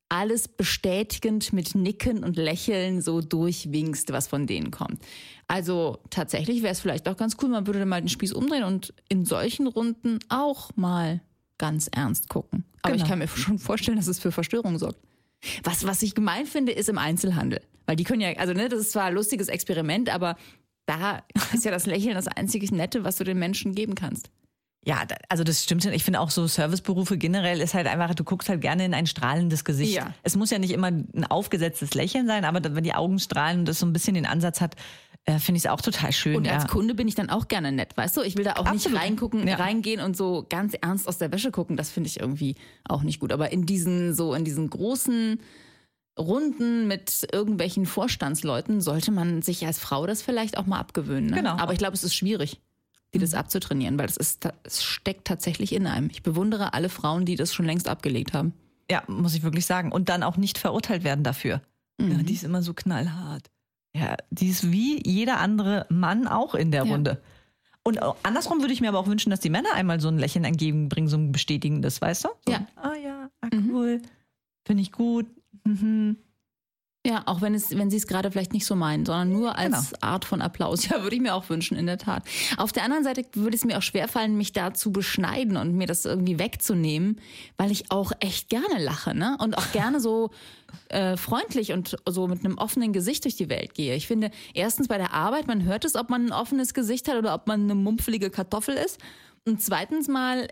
alles 0.09 0.47
bestätigend 0.47 1.51
mit 1.53 1.75
Nicken 1.75 2.23
und 2.23 2.37
Lächeln 2.37 3.01
so 3.01 3.21
durchwinkst, 3.21 4.11
was 4.11 4.27
von 4.27 4.47
denen 4.47 4.71
kommt. 4.71 5.01
Also 5.47 5.99
tatsächlich 6.09 6.61
wäre 6.61 6.71
es 6.71 6.79
vielleicht 6.79 7.07
auch 7.09 7.17
ganz 7.17 7.37
cool, 7.41 7.49
man 7.49 7.67
würde 7.67 7.85
mal 7.85 8.01
den 8.01 8.09
Spieß 8.09 8.33
umdrehen 8.33 8.63
und 8.63 8.93
in 9.09 9.25
solchen 9.25 9.67
Runden 9.67 10.19
auch 10.29 10.71
mal 10.75 11.21
ganz 11.57 11.89
ernst 11.93 12.29
gucken. 12.29 12.65
Aber 12.81 12.93
Genau. 12.93 13.03
ich 13.03 13.09
kann 13.09 13.19
mir 13.19 13.27
schon 13.35 13.59
vorstellen, 13.59 13.97
dass 13.97 14.07
es 14.07 14.19
für 14.19 14.31
Verstörung 14.31 14.77
sorgt. 14.77 14.99
Was, 15.63 15.85
was 15.85 16.01
ich 16.01 16.15
gemein 16.15 16.45
finde, 16.45 16.71
ist 16.71 16.89
im 16.89 16.97
Einzelhandel. 16.97 17.61
Weil 17.85 17.95
die 17.95 18.03
können 18.03 18.21
ja, 18.21 18.33
also 18.33 18.53
ne, 18.53 18.69
das 18.69 18.79
ist 18.81 18.91
zwar 18.91 19.05
ein 19.05 19.13
lustiges 19.13 19.47
Experiment, 19.47 20.09
aber 20.09 20.35
da 20.85 21.23
ist 21.53 21.65
ja 21.65 21.71
das 21.71 21.85
Lächeln 21.85 22.15
das 22.15 22.27
einzige 22.27 22.73
Nette, 22.75 23.03
was 23.03 23.17
du 23.17 23.23
den 23.23 23.39
Menschen 23.39 23.75
geben 23.75 23.95
kannst. 23.95 24.29
Ja, 24.87 25.03
also 25.27 25.43
das 25.43 25.65
stimmt 25.65 25.83
schon. 25.83 25.91
Ich 25.91 26.05
finde 26.05 26.21
auch 26.21 26.29
so 26.29 26.47
Serviceberufe 26.47 27.17
generell 27.17 27.59
ist 27.59 27.73
halt 27.73 27.87
einfach, 27.87 28.15
du 28.15 28.23
guckst 28.23 28.47
halt 28.47 28.61
gerne 28.61 28.85
in 28.85 28.93
ein 28.93 29.05
strahlendes 29.05 29.65
Gesicht. 29.65 29.95
Ja. 29.95 30.13
Es 30.23 30.37
muss 30.37 30.49
ja 30.49 30.59
nicht 30.59 30.71
immer 30.71 30.87
ein 30.87 31.25
aufgesetztes 31.27 31.93
Lächeln 31.93 32.25
sein, 32.25 32.45
aber 32.45 32.63
wenn 32.73 32.85
die 32.85 32.93
Augen 32.93 33.19
strahlen 33.19 33.59
und 33.59 33.67
das 33.67 33.79
so 33.79 33.85
ein 33.85 33.91
bisschen 33.91 34.13
den 34.13 34.25
Ansatz 34.25 34.61
hat, 34.61 34.77
äh, 35.25 35.39
finde 35.39 35.57
ich 35.57 35.65
es 35.65 35.69
auch 35.69 35.81
total 35.81 36.13
schön. 36.13 36.37
Und 36.37 36.45
ja. 36.45 36.53
als 36.53 36.67
Kunde 36.67 36.95
bin 36.95 37.09
ich 37.09 37.15
dann 37.15 37.29
auch 37.29 37.49
gerne 37.49 37.73
nett, 37.73 37.97
weißt 37.97 38.15
du? 38.15 38.21
Ich 38.21 38.37
will 38.37 38.45
da 38.45 38.53
auch 38.53 38.65
Absolut. 38.65 38.93
nicht 38.93 38.95
reingucken, 38.95 39.45
Ja. 39.45 39.57
reingehen 39.57 39.99
und 39.99 40.15
so 40.15 40.45
ganz 40.47 40.73
ernst 40.73 41.05
aus 41.09 41.17
der 41.17 41.33
Wäsche 41.33 41.51
gucken. 41.51 41.75
Das 41.75 41.89
finde 41.89 42.07
ich 42.07 42.21
irgendwie 42.21 42.55
auch 42.87 43.03
nicht 43.03 43.19
gut. 43.19 43.33
Aber 43.33 43.51
in 43.51 43.65
diesen, 43.65 44.15
so 44.15 44.33
in 44.33 44.45
diesen 44.45 44.69
großen 44.69 45.41
Runden 46.17 46.87
mit 46.87 47.27
irgendwelchen 47.33 47.85
Vorstandsleuten 47.85 48.79
sollte 48.79 49.11
man 49.11 49.41
sich 49.41 49.65
als 49.65 49.79
Frau 49.79 50.07
das 50.07 50.21
vielleicht 50.21 50.57
auch 50.57 50.65
mal 50.65 50.79
abgewöhnen. 50.79 51.29
Ne? 51.29 51.35
Genau. 51.35 51.57
Aber 51.57 51.73
ich 51.73 51.77
glaube, 51.77 51.93
es 51.93 52.05
ist 52.05 52.15
schwierig, 52.15 52.61
die 53.13 53.19
das 53.19 53.33
abzutrainieren, 53.33 53.97
weil 53.97 54.07
es, 54.07 54.17
ist, 54.17 54.47
es 54.63 54.83
steckt 54.83 55.25
tatsächlich 55.27 55.73
in 55.73 55.87
einem. 55.87 56.09
Ich 56.09 56.23
bewundere 56.23 56.73
alle 56.73 56.89
Frauen, 56.89 57.25
die 57.25 57.35
das 57.35 57.53
schon 57.53 57.65
längst 57.65 57.87
abgelegt 57.87 58.33
haben. 58.33 58.53
Ja, 58.89 59.03
muss 59.07 59.35
ich 59.35 59.43
wirklich 59.43 59.65
sagen. 59.65 59.91
Und 59.91 60.09
dann 60.09 60.23
auch 60.23 60.37
nicht 60.37 60.57
verurteilt 60.57 61.03
werden 61.03 61.23
dafür. 61.23 61.61
Mhm. 61.97 62.11
Ja, 62.11 62.17
die 62.23 62.33
ist 62.33 62.43
immer 62.43 62.61
so 62.61 62.73
knallhart. 62.73 63.49
Ja, 63.95 64.15
die 64.29 64.47
ist 64.49 64.71
wie 64.71 65.01
jeder 65.07 65.39
andere 65.39 65.85
Mann 65.89 66.27
auch 66.27 66.53
in 66.55 66.71
der 66.71 66.85
Ja. 66.85 66.91
Runde. 66.91 67.21
Und 67.83 67.99
andersrum 68.23 68.59
würde 68.59 68.73
ich 68.73 68.81
mir 68.81 68.89
aber 68.89 68.99
auch 68.99 69.07
wünschen, 69.07 69.29
dass 69.29 69.39
die 69.39 69.49
Männer 69.49 69.73
einmal 69.73 70.01
so 70.01 70.09
ein 70.09 70.17
Lächeln 70.19 70.43
entgegenbringen, 70.43 71.07
so 71.09 71.15
ein 71.17 71.31
bestätigendes, 71.31 72.01
weißt 72.01 72.25
du? 72.25 72.29
So, 72.45 72.51
Ja. 72.51 72.59
Mhm. 72.59 72.67
Ah 72.75 72.95
ja, 73.01 73.29
ah, 73.41 73.47
cool. 73.71 74.01
Finde 74.65 74.83
ich 74.83 74.91
gut. 74.91 75.25
Mhm. 75.63 76.17
Ja, 77.07 77.23
auch 77.25 77.39
wenn, 77.39 77.55
es, 77.55 77.77
wenn 77.77 77.89
sie 77.89 77.95
es 77.95 78.05
gerade 78.05 78.29
vielleicht 78.31 78.51
nicht 78.51 78.65
so 78.65 78.75
meinen, 78.75 79.05
sondern 79.05 79.31
nur 79.31 79.57
als 79.57 79.91
Genau. 79.91 80.01
Art 80.01 80.25
von 80.25 80.41
Applaus. 80.41 80.87
Ja, 80.89 81.01
würde 81.03 81.15
ich 81.15 81.21
mir 81.21 81.33
auch 81.35 81.49
wünschen, 81.49 81.77
in 81.77 81.85
der 81.85 81.97
Tat. 81.97 82.23
Auf 82.57 82.73
der 82.73 82.83
anderen 82.83 83.05
Seite 83.05 83.23
würde 83.33 83.55
es 83.55 83.63
mir 83.63 83.77
auch 83.77 83.81
schwerfallen, 83.81 84.35
mich 84.35 84.51
da 84.51 84.73
zu 84.73 84.91
beschneiden 84.91 85.55
und 85.55 85.73
mir 85.73 85.87
das 85.87 86.03
irgendwie 86.03 86.37
wegzunehmen, 86.37 87.21
weil 87.55 87.71
ich 87.71 87.91
auch 87.91 88.11
echt 88.19 88.49
gerne 88.49 88.83
lache, 88.83 89.15
ne? 89.15 89.37
Und 89.39 89.57
auch 89.57 89.71
gerne 89.71 90.01
so 90.01 90.31
äh, 90.89 91.15
freundlich 91.15 91.71
und 91.71 91.95
so 92.07 92.27
mit 92.27 92.43
einem 92.43 92.57
offenen 92.57 92.91
Gesicht 92.91 93.23
durch 93.23 93.37
die 93.37 93.49
Welt 93.49 93.73
gehe. 93.73 93.95
Ich 93.95 94.05
finde, 94.07 94.31
erstens 94.53 94.89
bei 94.89 94.97
der 94.97 95.13
Arbeit, 95.13 95.47
man 95.47 95.63
hört 95.63 95.85
es, 95.85 95.95
ob 95.95 96.09
man 96.09 96.25
ein 96.25 96.33
offenes 96.33 96.73
Gesicht 96.73 97.07
hat 97.07 97.15
oder 97.15 97.33
ob 97.33 97.47
man 97.47 97.63
eine 97.63 97.75
mumpfelige 97.75 98.29
Kartoffel 98.29 98.75
ist. 98.75 98.99
Und 99.45 99.61
zweitens 99.61 100.09
mal 100.09 100.49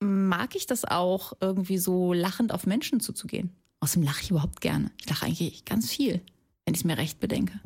mag 0.00 0.56
ich 0.56 0.66
das 0.66 0.84
auch, 0.84 1.34
irgendwie 1.40 1.78
so 1.78 2.12
lachend 2.12 2.52
auf 2.52 2.66
Menschen 2.66 2.98
zuzugehen. 3.00 3.54
Außerdem 3.80 4.02
lache 4.04 4.22
ich 4.22 4.30
überhaupt 4.30 4.60
gerne. 4.60 4.90
Ich 5.00 5.08
lache 5.08 5.26
eigentlich 5.26 5.64
ganz 5.64 5.90
viel, 5.90 6.20
wenn 6.64 6.74
ich 6.74 6.80
es 6.80 6.84
mir 6.84 6.98
recht 6.98 7.20
bedenke. 7.20 7.58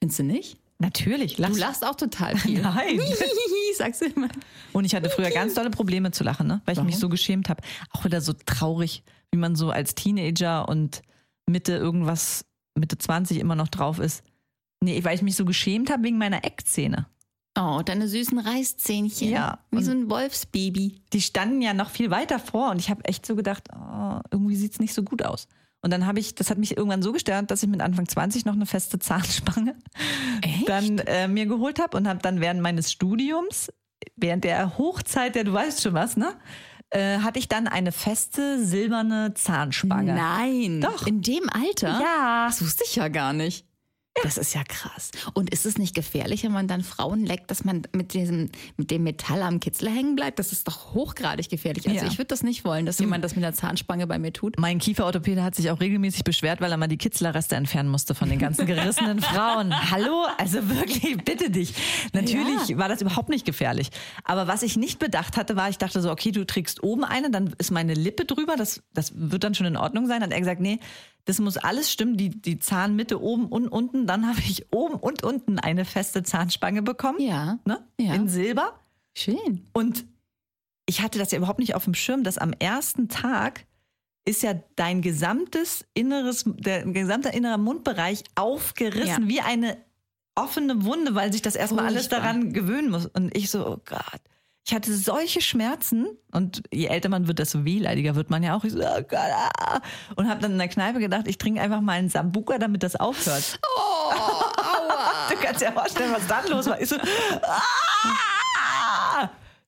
Findest 0.00 0.18
du 0.18 0.22
nicht? 0.22 0.58
Natürlich. 0.80 1.36
Du 1.36 1.42
Lachst. 1.42 1.58
lachst 1.58 1.84
auch 1.84 1.96
total 1.96 2.36
viel. 2.36 2.60
Nein. 2.62 3.00
Sagst 3.76 4.02
du 4.02 4.06
immer. 4.06 4.28
Und 4.72 4.84
ich 4.84 4.94
hatte 4.94 5.10
früher 5.10 5.30
ganz 5.30 5.54
dolle 5.54 5.70
Probleme 5.70 6.10
zu 6.12 6.22
lachen, 6.24 6.46
ne? 6.46 6.60
weil 6.64 6.74
ich 6.76 6.82
mich 6.82 6.94
Warum? 6.94 7.00
so 7.00 7.08
geschämt 7.08 7.48
habe. 7.48 7.62
Auch 7.90 8.04
wieder 8.04 8.20
so 8.20 8.32
traurig, 8.46 9.02
wie 9.32 9.38
man 9.38 9.56
so 9.56 9.70
als 9.70 9.94
Teenager 9.94 10.68
und 10.68 11.02
Mitte 11.46 11.72
irgendwas, 11.72 12.44
Mitte 12.76 12.98
20 12.98 13.38
immer 13.38 13.56
noch 13.56 13.68
drauf 13.68 13.98
ist. 13.98 14.22
Nee, 14.80 15.02
weil 15.02 15.16
ich 15.16 15.22
mich 15.22 15.34
so 15.34 15.44
geschämt 15.44 15.90
habe 15.90 16.04
wegen 16.04 16.18
meiner 16.18 16.44
Eckzähne. 16.44 17.06
Oh, 17.58 17.82
deine 17.84 18.06
süßen 18.08 18.38
Reißzähnchen. 18.38 19.30
Ja, 19.30 19.58
Wie 19.70 19.82
so 19.82 19.90
ein 19.90 20.08
Wolfsbaby. 20.08 21.02
die 21.12 21.20
standen 21.20 21.60
ja 21.60 21.74
noch 21.74 21.90
viel 21.90 22.10
weiter 22.10 22.38
vor 22.38 22.70
und 22.70 22.78
ich 22.78 22.88
habe 22.90 23.04
echt 23.04 23.26
so 23.26 23.34
gedacht, 23.34 23.64
oh, 23.74 24.20
irgendwie 24.30 24.56
sieht's 24.56 24.78
nicht 24.78 24.94
so 24.94 25.02
gut 25.02 25.24
aus. 25.24 25.48
Und 25.80 25.92
dann 25.92 26.06
habe 26.06 26.18
ich, 26.18 26.34
das 26.34 26.50
hat 26.50 26.58
mich 26.58 26.76
irgendwann 26.76 27.02
so 27.02 27.12
gestört, 27.12 27.50
dass 27.50 27.62
ich 27.62 27.68
mit 27.68 27.80
Anfang 27.80 28.08
20 28.08 28.44
noch 28.44 28.54
eine 28.54 28.66
feste 28.66 28.98
Zahnspange 29.00 29.76
Echt? 30.42 30.68
dann 30.68 30.98
äh, 30.98 31.28
mir 31.28 31.46
geholt 31.46 31.80
habe 31.80 31.96
und 31.96 32.08
habe 32.08 32.20
dann 32.20 32.40
während 32.40 32.60
meines 32.60 32.90
Studiums, 32.92 33.72
während 34.16 34.44
der 34.44 34.78
Hochzeit, 34.78 35.34
der 35.34 35.44
du 35.44 35.52
weißt 35.52 35.82
schon 35.82 35.94
was, 35.94 36.16
ne, 36.16 36.34
äh, 36.90 37.18
hatte 37.18 37.38
ich 37.38 37.48
dann 37.48 37.68
eine 37.68 37.92
feste 37.92 38.64
silberne 38.64 39.34
Zahnspange. 39.34 40.14
Nein. 40.14 40.80
Doch. 40.80 41.06
In 41.06 41.22
dem 41.22 41.48
Alter? 41.50 42.00
Ja. 42.00 42.46
Das 42.48 42.62
wusste 42.62 42.84
ich 42.86 42.96
ja 42.96 43.08
gar 43.08 43.32
nicht. 43.32 43.67
Das 44.22 44.38
ist 44.38 44.54
ja 44.54 44.62
krass. 44.64 45.10
Und 45.34 45.50
ist 45.50 45.66
es 45.66 45.78
nicht 45.78 45.94
gefährlich, 45.94 46.44
wenn 46.44 46.52
man 46.52 46.68
dann 46.68 46.82
Frauen 46.82 47.24
leckt, 47.24 47.50
dass 47.50 47.64
man 47.64 47.82
mit 47.92 48.14
diesem, 48.14 48.50
mit 48.76 48.90
dem 48.90 49.02
Metall 49.04 49.42
am 49.42 49.60
Kitzel 49.60 49.88
hängen 49.90 50.16
bleibt? 50.16 50.38
Das 50.38 50.52
ist 50.52 50.66
doch 50.68 50.94
hochgradig 50.94 51.48
gefährlich. 51.48 51.88
Also 51.88 52.04
Ja. 52.04 52.06
ich 52.10 52.18
würde 52.18 52.28
das 52.28 52.42
nicht 52.42 52.64
wollen, 52.64 52.86
dass 52.86 52.98
jemand 52.98 53.24
das 53.24 53.34
mit 53.36 53.44
einer 53.44 53.54
Zahnspange 53.54 54.06
bei 54.06 54.18
mir 54.18 54.32
tut. 54.32 54.58
Mein 54.58 54.78
Kieferorthopäde 54.78 55.42
hat 55.42 55.54
sich 55.54 55.70
auch 55.70 55.80
regelmäßig 55.80 56.24
beschwert, 56.24 56.60
weil 56.60 56.70
er 56.70 56.76
mal 56.76 56.86
die 56.88 56.96
Kitzlerreste 56.96 57.56
entfernen 57.56 57.88
musste 57.88 58.14
von 58.14 58.28
den 58.28 58.38
ganzen 58.38 58.66
gerissenen 58.66 59.20
Frauen. 59.22 59.74
Hallo? 59.90 60.26
Also 60.38 60.68
wirklich, 60.68 61.16
bitte 61.24 61.50
dich. 61.50 61.74
Natürlich 62.12 62.76
war 62.76 62.88
das 62.88 63.00
überhaupt 63.02 63.28
nicht 63.28 63.44
gefährlich. 63.44 63.90
Aber 64.24 64.46
was 64.46 64.62
ich 64.62 64.76
nicht 64.76 64.98
bedacht 64.98 65.36
hatte, 65.36 65.56
war, 65.56 65.68
ich 65.68 65.78
dachte 65.78 66.00
so, 66.00 66.10
okay, 66.10 66.32
du 66.32 66.44
trägst 66.46 66.82
oben 66.82 67.04
eine, 67.04 67.30
dann 67.30 67.54
ist 67.58 67.70
meine 67.70 67.94
Lippe 67.94 68.24
drüber, 68.24 68.56
das, 68.56 68.82
das 68.94 69.12
wird 69.14 69.44
dann 69.44 69.54
schon 69.54 69.66
in 69.66 69.76
Ordnung 69.76 70.06
sein. 70.06 70.22
Hat 70.22 70.30
er 70.32 70.38
gesagt, 70.38 70.60
nee, 70.60 70.78
das 71.28 71.40
muss 71.40 71.58
alles 71.58 71.92
stimmen, 71.92 72.16
die, 72.16 72.30
die 72.30 72.58
Zahnmitte 72.58 73.20
oben 73.20 73.48
und 73.48 73.68
unten. 73.68 74.06
Dann 74.06 74.26
habe 74.26 74.40
ich 74.40 74.72
oben 74.72 74.94
und 74.94 75.22
unten 75.24 75.58
eine 75.58 75.84
feste 75.84 76.22
Zahnspange 76.22 76.80
bekommen. 76.80 77.20
Ja. 77.20 77.58
Ne? 77.66 77.86
Ja. 78.00 78.14
In 78.14 78.28
Silber. 78.30 78.80
Schön. 79.14 79.66
Und 79.74 80.06
ich 80.86 81.02
hatte 81.02 81.18
das 81.18 81.30
ja 81.30 81.36
überhaupt 81.36 81.58
nicht 81.58 81.74
auf 81.74 81.84
dem 81.84 81.92
Schirm, 81.92 82.24
dass 82.24 82.38
am 82.38 82.54
ersten 82.54 83.10
Tag 83.10 83.66
ist 84.24 84.42
ja 84.42 84.54
dein 84.76 85.02
gesamtes 85.02 85.84
inneres, 85.92 86.44
der 86.46 86.86
gesamte 86.86 87.28
innere 87.28 87.58
Mundbereich 87.58 88.24
aufgerissen 88.34 89.24
Ja. 89.24 89.28
wie 89.28 89.40
eine 89.42 89.76
offene 90.34 90.82
Wunde, 90.84 91.14
weil 91.14 91.30
sich 91.30 91.42
das 91.42 91.56
erstmal 91.56 91.84
alles 91.84 92.06
Furchtbar. 92.06 92.20
daran 92.20 92.54
gewöhnen 92.54 92.90
muss. 92.90 93.04
Und 93.04 93.36
ich 93.36 93.50
so, 93.50 93.66
oh 93.66 93.82
Gott. 93.84 94.22
Ich 94.68 94.74
hatte 94.74 94.94
solche 94.94 95.40
Schmerzen 95.40 96.08
und 96.30 96.62
je 96.70 96.88
älter 96.88 97.08
man 97.08 97.26
wird, 97.26 97.38
desto 97.38 97.64
wehleidiger 97.64 98.16
wird 98.16 98.28
man 98.28 98.42
ja 98.42 98.54
auch. 98.54 98.64
Ich 98.64 98.72
so, 98.72 98.80
oh 98.80 99.00
Gott, 99.08 99.18
ah. 99.18 99.80
Und 100.14 100.28
habe 100.28 100.42
dann 100.42 100.52
in 100.52 100.58
der 100.58 100.68
Kneipe 100.68 100.98
gedacht, 100.98 101.26
ich 101.26 101.38
trinke 101.38 101.62
einfach 101.62 101.80
mal 101.80 101.94
einen 101.94 102.10
Sambuca, 102.10 102.58
damit 102.58 102.82
das 102.82 102.94
aufhört. 102.94 103.58
Oh, 103.66 104.10
aua. 104.12 105.30
Du 105.30 105.36
kannst 105.36 105.62
dir 105.62 105.72
vorstellen, 105.72 106.12
was 106.12 106.26
dann 106.26 106.46
los 106.48 106.66
war. 106.66 106.78
Ich 106.78 106.90
so, 106.90 106.96
ah! 107.40 107.62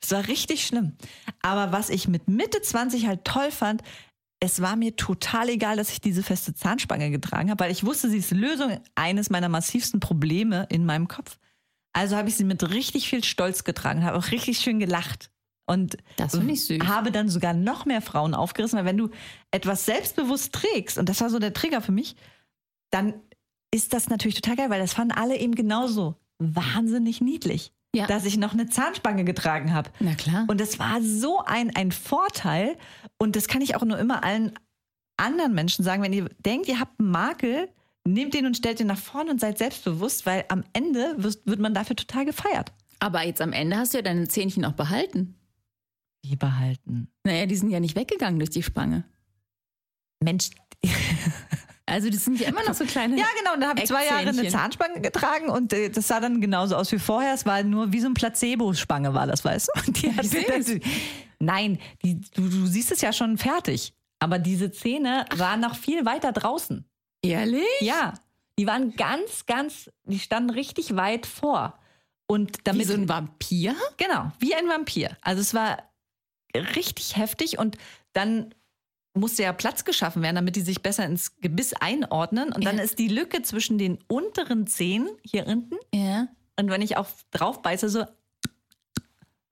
Es 0.03 0.13
war 0.13 0.29
richtig 0.29 0.67
schlimm. 0.67 0.99
Aber 1.41 1.73
was 1.73 1.89
ich 1.89 2.07
mit 2.07 2.29
Mitte 2.29 2.61
20 2.61 3.07
halt 3.07 3.25
toll 3.25 3.51
fand, 3.51 3.81
es 4.39 4.61
war 4.61 4.77
mir 4.77 4.97
total 4.97 5.49
egal, 5.49 5.79
dass 5.79 5.89
ich 5.89 6.03
diese 6.03 6.23
feste 6.23 6.53
Zahnspange 6.53 7.11
getragen 7.11 7.49
habe, 7.51 7.65
weil 7.65 7.73
ich 7.73 7.87
wusste, 7.87 8.11
sie 8.11 8.19
ist 8.19 8.33
Lösung 8.33 8.79
eines 8.97 9.31
meiner 9.31 9.49
massivsten 9.49 9.99
Probleme 9.99 10.67
in 10.69 10.85
meinem 10.85 11.09
Kopf. 11.09 11.39
Also 11.93 12.17
habe 12.17 12.29
ich 12.29 12.37
sie 12.37 12.45
mit 12.45 12.71
richtig 12.71 13.09
viel 13.09 13.25
Stolz 13.25 13.65
getragen, 13.65 14.05
habe 14.05 14.17
auch 14.19 14.31
richtig 14.31 14.59
schön 14.59 14.79
gelacht. 14.79 15.31
Und 15.67 15.97
Das 16.17 16.33
finde 16.37 16.53
ich 16.55 16.65
süß. 16.65 16.81
habe 16.87 17.13
dann 17.13 17.29
sogar 17.29 17.55
noch 17.55 17.85
mehr 17.85 18.03
Frauen 18.03 18.35
aufgerissen, 18.35 18.77
weil 18.79 18.85
wenn 18.87 18.97
du 18.97 19.11
etwas 19.53 19.85
selbstbewusst 19.87 20.53
trägst, 20.53 20.99
und 20.99 21.09
das 21.09 21.21
war 21.21 21.31
so 21.31 21.39
der 21.39 21.53
Trigger 21.53 21.81
für 21.81 21.93
mich, 21.93 22.17
dann 22.91 23.15
ist 23.73 23.93
das 23.93 24.09
natürlich 24.09 24.35
total 24.41 24.57
geil, 24.57 24.71
weil 24.71 24.81
das 24.81 24.95
fanden 24.95 25.13
alle 25.15 25.39
eben 25.39 25.55
genauso 25.55 26.17
wahnsinnig 26.39 27.21
niedlich, 27.21 27.73
Ja. 27.95 28.07
dass 28.09 28.25
ich 28.25 28.37
noch 28.37 28.53
eine 28.53 28.69
Zahnspange 28.69 29.25
getragen 29.25 29.73
habe. 29.73 29.91
Na 30.01 30.15
klar. 30.15 30.45
Und 30.49 30.61
das 30.61 30.79
war 30.81 31.01
so 31.03 31.39
ein, 31.45 31.75
ein 31.77 31.93
Vorteil. 31.93 32.77
Und 33.19 33.37
das 33.37 33.47
kann 33.47 33.63
ich 33.63 33.77
auch 33.77 33.85
nur 33.85 33.99
immer 33.99 34.25
allen 34.25 34.59
anderen 35.17 35.55
Menschen 35.55 35.85
sagen, 35.85 36.03
wenn 36.03 36.13
ihr 36.13 36.29
denkt, 36.39 36.67
ihr 36.67 36.81
habt 36.81 36.99
einen 36.99 37.11
Makel, 37.11 37.69
nehmt 38.07 38.35
den 38.35 38.47
und 38.47 38.57
stellt 38.57 38.79
den 38.79 38.87
nach 38.87 38.99
vorne 38.99 39.31
und 39.31 39.41
seid 39.41 39.59
selbstbewusst, 39.59 40.27
weil 40.27 40.45
am 40.49 40.65
Ende 40.73 41.15
wirst, 41.19 41.47
wird 41.47 41.61
man 41.61 41.75
dafür 41.75 41.97
total 41.97 42.25
gefeiert. 42.25 42.73
Aber 42.99 43.25
jetzt 43.25 43.41
am 43.41 43.53
Ende 43.53 43.77
hast 43.77 43.95
du 43.95 43.99
ja 43.99 44.03
deine 44.03 44.29
Zähnchen 44.29 44.65
auch 44.65 44.73
behalten. 44.73 45.37
Wie 46.23 46.37
behalten. 46.37 47.11
Naja, 47.25 47.47
die 47.47 47.57
sind 47.57 47.71
ja 47.71 47.81
nicht 47.81 47.97
weggegangen 47.97 48.39
durch 48.39 48.51
die 48.51 48.63
Spange. 48.63 49.05
Mensch, 50.23 50.51
Also 51.91 52.09
das 52.09 52.25
sind 52.25 52.39
ja 52.39 52.49
immer 52.49 52.63
noch 52.65 52.75
so 52.75 52.85
kleine. 52.85 53.19
Ja, 53.19 53.27
genau. 53.37 53.55
Und 53.55 53.61
da 53.61 53.71
habe 53.71 53.81
ich 53.81 53.87
zwei 53.87 54.07
Jahre 54.07 54.29
eine. 54.29 54.49
Zahnspange 54.49 55.01
getragen 55.01 55.49
und 55.49 55.73
äh, 55.73 55.91
das 55.91 56.07
sah 56.07 56.21
dann 56.21 56.41
genauso 56.41 56.77
aus 56.77 56.93
wie 56.93 56.99
vorher. 56.99 57.35
Es 57.35 57.47
war 57.47 57.63
nur 57.65 57.93
wie 57.93 58.01
so 58.01 58.07
ein 58.07 58.15
Placebo-Spange 58.15 59.13
war 59.13 59.27
das, 59.27 59.45
weißt 59.45 59.71
du? 59.75 59.93
Die 59.93 60.15
hat 60.15 60.25
seh's. 60.25 60.67
das, 60.67 60.77
nein, 61.41 61.79
die, 62.05 62.21
du, 62.21 62.49
du 62.49 62.67
siehst 62.67 62.93
es 62.93 63.01
ja 63.01 63.13
schon 63.13 63.39
fertig. 63.39 63.93
Aber 64.23 64.39
diese 64.39 64.71
Zähne 64.71 65.25
waren 65.35 65.61
noch 65.61 65.77
viel 65.77 66.05
weiter 66.05 66.31
draußen. 66.33 66.85
Ehrlich? 67.23 67.65
Ja, 67.81 68.15
die 68.59 68.67
waren 68.67 68.95
ganz, 68.97 69.47
ganz, 69.47 69.91
die 70.05 70.19
standen 70.19 70.51
richtig 70.51 70.97
weit 70.97 71.27
vor. 71.27 71.79
Und 72.27 72.59
damit 72.67 72.83
Wie 72.83 72.93
so 72.93 72.95
ein 72.95 73.09
Vampir? 73.09 73.75
Genau, 73.97 74.31
wie 74.39 74.55
ein 74.55 74.69
Vampir. 74.69 75.17
Also 75.23 75.41
es 75.41 75.53
war 75.55 75.79
richtig 76.55 77.17
heftig 77.17 77.59
und 77.59 77.77
dann 78.13 78.55
musste 79.15 79.43
ja 79.43 79.53
Platz 79.53 79.85
geschaffen 79.85 80.23
werden, 80.23 80.37
damit 80.37 80.55
die 80.55 80.61
sich 80.61 80.83
besser 80.83 81.05
ins 81.05 81.37
Gebiss 81.41 81.73
einordnen. 81.75 82.53
Und 82.53 82.65
dann 82.65 82.77
Ja. 82.79 82.85
ist 82.85 82.99
die 83.01 83.09
Lücke 83.09 83.43
zwischen 83.43 83.77
den 83.79 83.99
unteren 84.07 84.67
Zähnen 84.69 85.09
hier 85.25 85.47
unten 85.49 85.75
Ja. 85.93 86.29
und 86.59 86.71
wenn 86.71 86.83
ich 86.83 86.97
auch 86.97 87.09
drauf 87.33 87.61
beiße, 87.63 87.89
so 87.89 88.05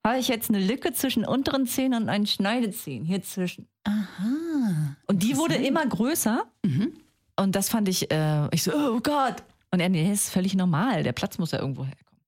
habe 0.05 0.17
ich 0.19 0.29
jetzt 0.29 0.49
eine 0.49 0.65
Lücke 0.65 0.93
zwischen 0.93 1.25
unteren 1.25 1.67
Zähnen 1.67 2.03
und 2.03 2.09
einen 2.09 2.25
Schneidezähnen 2.25 3.05
hier 3.05 3.21
zwischen. 3.21 3.67
Aha. 3.83 4.95
Und 5.07 5.23
die 5.23 5.35
wurde 5.35 5.55
immer 5.55 5.85
größer. 5.85 6.45
Und 7.39 7.55
das 7.55 7.69
fand 7.69 7.87
ich, 7.87 8.11
äh, 8.11 8.47
ich 8.51 8.63
so, 8.63 8.71
oh 8.73 8.99
Gott. 8.99 9.43
Und 9.71 9.79
er, 9.79 9.89
nee, 9.89 10.11
ist 10.11 10.29
völlig 10.29 10.55
normal. 10.55 11.03
Der 11.03 11.13
Platz 11.13 11.37
muss 11.37 11.51
ja 11.51 11.59
irgendwo 11.59 11.85
herkommen. 11.85 12.21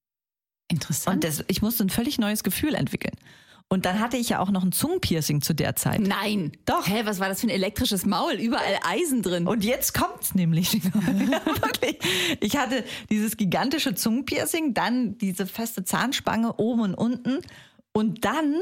Interessant. 0.69 1.15
Und 1.15 1.23
das, 1.25 1.43
ich 1.47 1.61
musste 1.61 1.83
ein 1.83 1.89
völlig 1.89 2.17
neues 2.17 2.43
Gefühl 2.43 2.75
entwickeln. 2.75 3.15
Und 3.67 3.85
dann 3.85 3.99
hatte 3.99 4.17
ich 4.17 4.29
ja 4.29 4.39
auch 4.39 4.51
noch 4.51 4.63
ein 4.63 4.71
Zungenpiercing 4.71 5.41
zu 5.41 5.53
der 5.53 5.75
Zeit. 5.75 5.99
Nein. 6.01 6.51
Doch. 6.65 6.87
Hä, 6.87 7.01
was 7.05 7.19
war 7.19 7.29
das 7.29 7.41
für 7.41 7.47
ein 7.47 7.51
elektrisches 7.51 8.05
Maul? 8.05 8.33
Überall 8.33 8.79
Eisen 8.83 9.21
drin. 9.21 9.47
Und 9.47 9.65
jetzt 9.65 9.93
kommt's 9.93 10.33
nämlich. 10.33 10.73
ja, 10.83 11.45
wirklich. 11.45 11.97
Ich 12.39 12.57
hatte 12.57 12.83
dieses 13.09 13.37
gigantische 13.37 13.95
Zungenpiercing, 13.95 14.73
dann 14.73 15.17
diese 15.17 15.45
feste 15.45 15.83
Zahnspange 15.83 16.55
oben 16.57 16.81
und 16.81 16.95
unten. 16.95 17.39
Und 17.93 18.23
dann 18.23 18.61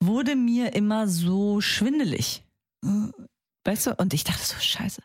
wurde 0.00 0.36
mir 0.36 0.74
immer 0.74 1.08
so 1.08 1.60
schwindelig. 1.60 2.44
Weißt 3.64 3.86
du? 3.86 3.94
Und 3.94 4.14
ich 4.14 4.24
dachte 4.24 4.44
so, 4.44 4.56
scheiße. 4.58 5.02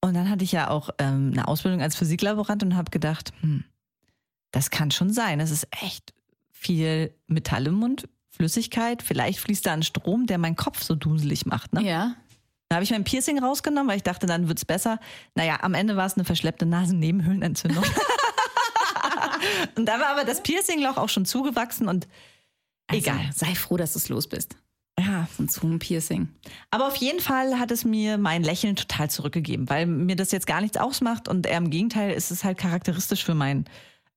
Und 0.00 0.14
dann 0.14 0.30
hatte 0.30 0.44
ich 0.44 0.52
ja 0.52 0.70
auch 0.70 0.90
ähm, 0.98 1.30
eine 1.32 1.48
Ausbildung 1.48 1.82
als 1.82 1.96
Physiklaborant 1.96 2.62
und 2.62 2.76
habe 2.76 2.90
gedacht, 2.90 3.32
hm, 3.40 3.64
das 4.52 4.70
kann 4.70 4.90
schon 4.90 5.12
sein. 5.12 5.40
Es 5.40 5.50
ist 5.50 5.66
echt 5.82 6.14
viel 6.50 7.14
Metall 7.26 7.66
im 7.66 7.74
Mund, 7.74 8.08
Flüssigkeit. 8.30 9.02
Vielleicht 9.02 9.40
fließt 9.40 9.66
da 9.66 9.72
ein 9.72 9.82
Strom, 9.82 10.26
der 10.26 10.38
meinen 10.38 10.56
Kopf 10.56 10.82
so 10.82 10.94
duselig 10.94 11.46
macht. 11.46 11.72
Ne? 11.72 11.82
ja. 11.84 12.14
Da 12.68 12.76
habe 12.76 12.84
ich 12.84 12.90
mein 12.90 13.04
Piercing 13.04 13.38
rausgenommen, 13.42 13.88
weil 13.88 13.96
ich 13.96 14.02
dachte, 14.02 14.26
dann 14.26 14.46
wird's 14.48 14.66
besser. 14.66 15.00
Naja, 15.34 15.60
am 15.62 15.72
Ende 15.72 15.96
war 15.96 16.04
es 16.04 16.14
eine 16.14 16.24
verschleppte 16.24 16.66
Nasennebenhöhlenentzündung. 16.66 17.82
und 19.76 19.86
da 19.86 19.98
war 19.98 20.08
aber 20.08 20.24
das 20.24 20.42
Piercingloch 20.42 20.98
auch 20.98 21.08
schon 21.08 21.24
zugewachsen 21.24 21.88
und 21.88 22.08
egal. 22.88 23.18
Also, 23.18 23.46
sei 23.46 23.54
froh, 23.54 23.78
dass 23.78 23.94
du 23.94 23.98
es 24.00 24.10
los 24.10 24.28
bist. 24.28 24.56
Ja. 25.38 25.38
So 25.38 25.42
ein 25.44 25.48
Zungenpiercing. 25.48 26.28
Aber 26.70 26.86
auf 26.86 26.96
jeden 26.96 27.20
Fall 27.20 27.58
hat 27.58 27.70
es 27.70 27.84
mir 27.84 28.18
mein 28.18 28.42
Lächeln 28.42 28.76
total 28.76 29.10
zurückgegeben, 29.10 29.68
weil 29.68 29.86
mir 29.86 30.16
das 30.16 30.32
jetzt 30.32 30.46
gar 30.46 30.60
nichts 30.60 30.76
ausmacht 30.76 31.28
und 31.28 31.46
eher 31.46 31.58
im 31.58 31.70
Gegenteil 31.70 32.12
ist 32.12 32.30
es 32.30 32.44
halt 32.44 32.58
charakteristisch 32.58 33.24
für 33.24 33.34
mein 33.34 33.64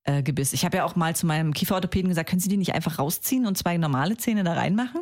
äh, 0.04 0.24
Gebiss. 0.24 0.54
Ich 0.54 0.66
habe 0.66 0.78
ja 0.78 0.86
auch 0.86 0.96
mal 0.96 1.16
zu 1.16 1.26
meinem 1.26 1.54
Kieferorthopäden 1.54 2.10
gesagt, 2.10 2.30
können 2.30 2.40
Sie 2.40 2.50
die 2.50 2.58
nicht 2.58 2.74
einfach 2.74 3.00
rausziehen 3.00 3.46
und 3.46 3.58
zwei 3.58 3.78
normale 3.78 4.18
Zähne 4.18 4.44
da 4.44 4.54
reinmachen? 4.54 5.02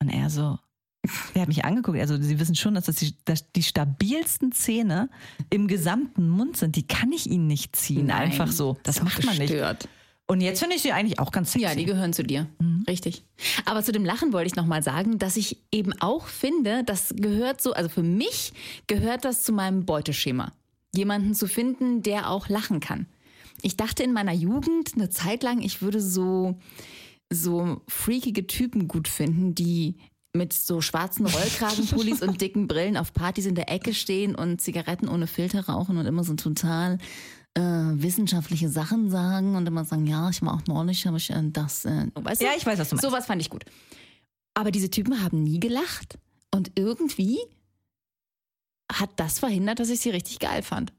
Und 0.00 0.08
er 0.08 0.30
so, 0.30 0.58
der 1.34 1.42
hat 1.42 1.48
mich 1.48 1.64
angeguckt. 1.64 1.98
Also 1.98 2.20
Sie 2.20 2.38
wissen 2.38 2.54
schon, 2.54 2.74
dass 2.74 2.86
das 2.86 2.96
die, 2.96 3.14
dass 3.24 3.50
die 3.52 3.62
stabilsten 3.62 4.52
Zähne 4.52 5.10
im 5.50 5.68
gesamten 5.68 6.28
Mund 6.28 6.56
sind. 6.56 6.76
Die 6.76 6.86
kann 6.86 7.12
ich 7.12 7.28
Ihnen 7.28 7.46
nicht 7.46 7.76
ziehen, 7.76 8.06
Nein, 8.06 8.30
einfach 8.30 8.50
so. 8.50 8.76
Das 8.84 9.00
auch 9.00 9.04
macht 9.04 9.24
man 9.24 9.36
nicht. 9.36 9.54
Und 10.32 10.40
jetzt 10.40 10.60
finde 10.60 10.76
ich 10.76 10.80
sie 10.80 10.92
eigentlich 10.92 11.18
auch 11.18 11.30
ganz 11.30 11.52
sexy. 11.52 11.62
Ja, 11.62 11.74
die 11.74 11.84
gehören 11.84 12.14
zu 12.14 12.24
dir. 12.24 12.48
Richtig. 12.88 13.22
Aber 13.66 13.82
zu 13.82 13.92
dem 13.92 14.02
Lachen 14.02 14.32
wollte 14.32 14.46
ich 14.46 14.56
nochmal 14.56 14.82
sagen, 14.82 15.18
dass 15.18 15.36
ich 15.36 15.58
eben 15.70 15.92
auch 16.00 16.26
finde, 16.26 16.84
das 16.84 17.12
gehört 17.14 17.60
so, 17.60 17.74
also 17.74 17.90
für 17.90 18.02
mich 18.02 18.54
gehört 18.86 19.26
das 19.26 19.42
zu 19.42 19.52
meinem 19.52 19.84
Beuteschema. 19.84 20.52
Jemanden 20.94 21.34
zu 21.34 21.46
finden, 21.46 22.02
der 22.02 22.30
auch 22.30 22.48
lachen 22.48 22.80
kann. 22.80 23.04
Ich 23.60 23.76
dachte 23.76 24.04
in 24.04 24.14
meiner 24.14 24.32
Jugend 24.32 24.94
eine 24.94 25.10
Zeit 25.10 25.42
lang, 25.42 25.60
ich 25.60 25.82
würde 25.82 26.00
so, 26.00 26.58
so 27.30 27.82
freakige 27.86 28.46
Typen 28.46 28.88
gut 28.88 29.08
finden, 29.08 29.54
die 29.54 29.96
mit 30.34 30.54
so 30.54 30.80
schwarzen 30.80 31.26
Rollkragenpullis 31.26 32.22
und 32.22 32.40
dicken 32.40 32.68
Brillen 32.68 32.96
auf 32.96 33.12
Partys 33.12 33.44
in 33.44 33.54
der 33.54 33.70
Ecke 33.70 33.92
stehen 33.92 34.34
und 34.34 34.62
Zigaretten 34.62 35.08
ohne 35.08 35.26
Filter 35.26 35.66
rauchen 35.66 35.98
und 35.98 36.06
immer 36.06 36.24
so 36.24 36.32
total 36.32 36.96
äh, 37.54 37.60
wissenschaftliche 37.60 38.68
Sachen 38.68 39.10
sagen 39.10 39.56
und 39.56 39.66
immer 39.66 39.84
sagen, 39.84 40.06
ja, 40.06 40.30
ich 40.30 40.42
war 40.42 40.54
auch 40.54 40.66
neulich, 40.66 41.06
habe 41.06 41.18
ich 41.18 41.30
äh, 41.30 41.42
das, 41.44 41.84
äh, 41.84 42.06
weißt 42.14 42.40
du? 42.40 42.46
Ja, 42.46 42.52
ich 42.56 42.64
weiß, 42.64 42.78
was 42.78 42.88
du 42.88 42.96
meinst. 42.96 43.04
Sowas 43.04 43.26
fand 43.26 43.42
ich 43.42 43.50
gut. 43.50 43.64
Aber 44.54 44.70
diese 44.70 44.90
Typen 44.90 45.22
haben 45.22 45.42
nie 45.42 45.60
gelacht 45.60 46.18
und 46.50 46.72
irgendwie 46.76 47.38
hat 48.92 49.10
das 49.16 49.38
verhindert, 49.38 49.80
dass 49.80 49.90
ich 49.90 50.00
sie 50.00 50.10
richtig 50.10 50.38
geil 50.38 50.62
fand. 50.62 50.92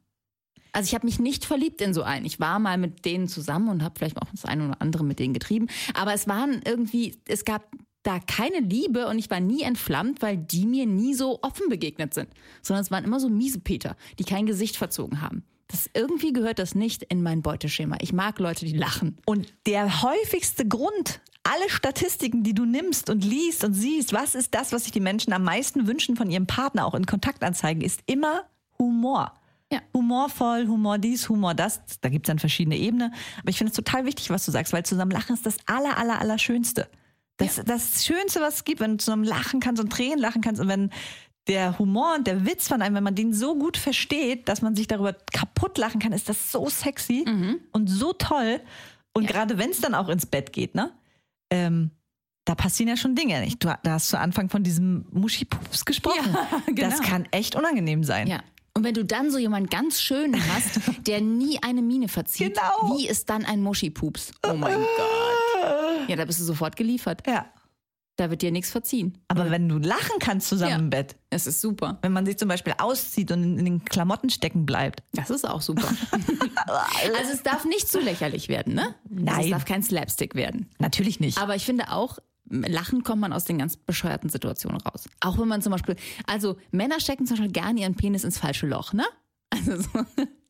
Also 0.71 0.87
ich 0.87 0.95
habe 0.95 1.05
mich 1.05 1.19
nicht 1.19 1.45
verliebt 1.45 1.81
in 1.81 1.93
so 1.93 2.01
einen. 2.01 2.25
Ich 2.25 2.39
war 2.39 2.57
mal 2.57 2.79
mit 2.79 3.05
denen 3.05 3.27
zusammen 3.27 3.69
und 3.69 3.83
habe 3.83 3.93
vielleicht 3.97 4.19
auch 4.19 4.29
das 4.31 4.45
eine 4.45 4.69
oder 4.69 4.81
andere 4.81 5.03
mit 5.03 5.19
denen 5.19 5.33
getrieben. 5.33 5.67
Aber 5.93 6.13
es 6.13 6.27
waren 6.27 6.61
irgendwie, 6.65 7.19
es 7.27 7.45
gab 7.45 7.69
da 8.01 8.19
keine 8.19 8.59
Liebe 8.59 9.07
und 9.07 9.19
ich 9.19 9.29
war 9.29 9.39
nie 9.39 9.61
entflammt, 9.61 10.21
weil 10.21 10.37
die 10.37 10.65
mir 10.65 10.87
nie 10.87 11.13
so 11.13 11.39
offen 11.43 11.69
begegnet 11.69 12.15
sind. 12.15 12.29
Sondern 12.63 12.83
es 12.83 12.89
waren 12.89 13.03
immer 13.03 13.19
so 13.19 13.29
miese 13.29 13.59
Peter, 13.59 13.95
die 14.17 14.23
kein 14.23 14.47
Gesicht 14.47 14.75
verzogen 14.75 15.21
haben. 15.21 15.43
Das, 15.67 15.89
irgendwie 15.93 16.33
gehört 16.33 16.59
das 16.59 16.75
nicht 16.75 17.03
in 17.03 17.23
mein 17.23 17.41
Beuteschema. 17.41 17.97
Ich 18.01 18.13
mag 18.13 18.39
Leute, 18.39 18.65
die 18.65 18.77
lachen. 18.77 19.17
Und 19.25 19.51
der 19.65 20.03
häufigste 20.03 20.67
Grund, 20.67 21.21
alle 21.43 21.69
Statistiken, 21.69 22.43
die 22.43 22.53
du 22.53 22.65
nimmst 22.65 23.09
und 23.09 23.23
liest 23.23 23.63
und 23.63 23.73
siehst, 23.73 24.13
was 24.13 24.35
ist 24.35 24.53
das, 24.53 24.71
was 24.71 24.83
sich 24.83 24.91
die 24.91 24.99
Menschen 24.99 25.33
am 25.33 25.43
meisten 25.43 25.87
wünschen 25.87 26.15
von 26.15 26.29
ihrem 26.29 26.47
Partner, 26.47 26.85
auch 26.85 26.95
in 26.95 27.05
Kontaktanzeigen, 27.05 27.81
ist 27.81 28.01
immer 28.05 28.43
Humor. 28.79 29.33
Ja. 29.71 29.81
Humorvoll, 29.93 30.67
Humor 30.67 30.99
dies, 30.99 31.29
Humor 31.29 31.55
das. 31.55 31.81
Da 32.01 32.09
gibt 32.09 32.27
es 32.27 32.27
dann 32.27 32.39
verschiedene 32.39 32.77
Ebenen. 32.77 33.13
Aber 33.39 33.49
ich 33.49 33.57
finde 33.57 33.71
es 33.71 33.75
total 33.75 34.05
wichtig, 34.05 34.29
was 34.29 34.45
du 34.45 34.51
sagst, 34.51 34.71
weil 34.71 34.85
zusammen 34.85 35.11
lachen 35.11 35.33
ist 35.33 35.45
das 35.45 35.57
aller, 35.65 35.97
aller, 35.97 36.19
aller 36.19 36.37
Schönste. 36.37 36.87
Das, 37.37 37.55
das 37.65 38.05
Schönste, 38.05 38.39
was 38.41 38.57
es 38.57 38.63
gibt, 38.65 38.79
wenn 38.79 38.91
du 38.91 38.97
zusammen 38.97 39.23
lachen 39.23 39.59
kannst 39.59 39.81
und 39.81 39.91
Tränen 39.91 40.19
lachen 40.19 40.41
kannst 40.41 40.61
und 40.61 40.67
wenn 40.67 40.91
der 41.47 41.77
Humor 41.79 42.15
und 42.15 42.25
der 42.27 42.45
Witz 42.45 42.67
von 42.67 42.81
einem, 42.81 42.95
wenn 42.95 43.03
man 43.03 43.15
den 43.15 43.33
so 43.33 43.55
gut 43.57 43.75
versteht, 43.77 44.47
dass 44.47 44.61
man 44.61 44.75
sich 44.75 44.87
darüber 44.87 45.13
kaputt 45.33 45.77
lachen 45.77 45.99
kann, 45.99 46.13
ist 46.13 46.29
das 46.29 46.51
so 46.51 46.69
sexy 46.69 47.25
und 47.71 47.87
so 47.87 48.13
toll. 48.13 48.61
Und 49.13 49.27
gerade 49.27 49.57
wenn 49.57 49.69
es 49.71 49.81
dann 49.81 49.93
auch 49.93 50.09
ins 50.09 50.25
Bett 50.25 50.53
geht, 50.53 50.73
ne? 50.73 50.91
Ähm, 51.51 51.91
da 52.45 52.55
passieren 52.55 52.89
ja 52.89 52.97
schon 52.97 53.15
Dinge. 53.15 53.39
Nicht? 53.41 53.63
Du, 53.63 53.67
da 53.83 53.91
hast 53.91 54.09
zu 54.09 54.17
Anfang 54.19 54.49
von 54.49 54.63
diesem 54.63 55.05
Muschipups 55.11 55.85
gesprochen. 55.85 56.33
Ja, 56.33 56.61
genau. 56.73 56.89
Das 56.89 57.01
kann 57.01 57.25
echt 57.31 57.55
unangenehm 57.55 58.03
sein. 58.03 58.27
Ja. 58.27 58.39
Und 58.75 58.83
wenn 58.83 58.93
du 58.95 59.05
dann 59.05 59.29
so 59.29 59.37
jemanden 59.37 59.69
ganz 59.69 60.01
schönen 60.01 60.35
hast, 60.53 60.79
der 61.07 61.21
nie 61.21 61.59
eine 61.61 61.81
Miene 61.81 62.07
verzieht, 62.07 62.55
Genau. 62.55 62.97
wie 62.97 63.07
ist 63.07 63.29
dann 63.29 63.45
ein 63.45 63.61
Muschipups? 63.61 64.31
Oh 64.47 64.53
mein 64.53 64.73
Gott. 64.75 64.87
Ja, 66.09 66.17
da 66.17 66.25
bist 66.25 66.39
du 66.41 66.43
sofort 66.43 66.75
geliefert. 66.75 67.21
Ja. 67.25 67.45
Da 68.15 68.29
wird 68.29 68.43
dir 68.43 68.51
nichts 68.51 68.69
verziehen. 68.69 69.17
Aber 69.27 69.49
wenn 69.49 69.67
du 69.67 69.79
lachen 69.79 70.19
kannst 70.19 70.47
zusammen 70.47 70.69
Ja. 70.71 70.77
im 70.77 70.89
Bett, 70.91 71.15
Es 71.31 71.47
ist 71.47 71.61
super. 71.61 71.97
wenn 72.03 72.11
man 72.11 72.25
sich 72.27 72.37
zum 72.37 72.47
Beispiel 72.47 72.73
auszieht 72.77 73.31
und 73.31 73.41
in, 73.43 73.57
in 73.57 73.65
den 73.65 73.85
Klamotten 73.85 74.29
stecken 74.29 74.65
bleibt. 74.67 75.01
Das 75.13 75.31
ist 75.31 75.49
auch 75.49 75.61
super. 75.61 75.87
also 76.67 77.31
es 77.33 77.41
darf 77.43 77.65
nicht 77.65 77.89
zu 77.89 77.99
lächerlich 77.99 78.49
werden, 78.49 78.75
ne? 78.75 78.93
Also 79.09 79.23
Nein. 79.23 79.43
es 79.45 79.49
darf 79.49 79.65
kein 79.65 79.81
Slapstick 79.83 80.35
werden. 80.35 80.69
Natürlich 80.79 81.19
nicht. 81.19 81.39
Aber 81.39 81.55
ich 81.55 81.65
finde 81.65 81.91
auch, 81.91 82.19
Lachen 82.49 83.03
kommt 83.03 83.21
man 83.21 83.33
aus 83.33 83.45
den 83.45 83.57
ganz 83.57 83.77
bescheuerten 83.77 84.29
Situationen 84.29 84.79
raus. 84.81 85.05
Auch 85.21 85.39
wenn 85.39 85.47
man 85.47 85.61
zum 85.63 85.71
Beispiel, 85.71 85.95
also 86.27 86.57
Männer 86.71 86.99
stecken 86.99 87.25
zum 87.25 87.37
Beispiel 87.37 87.51
gerne 87.51 87.81
ihren 87.81 87.95
Penis 87.95 88.23
ins 88.23 88.37
falsche 88.37 88.67
Loch, 88.67 88.93
ne? 88.93 89.05
Also 89.49 89.77
so. 89.81 89.89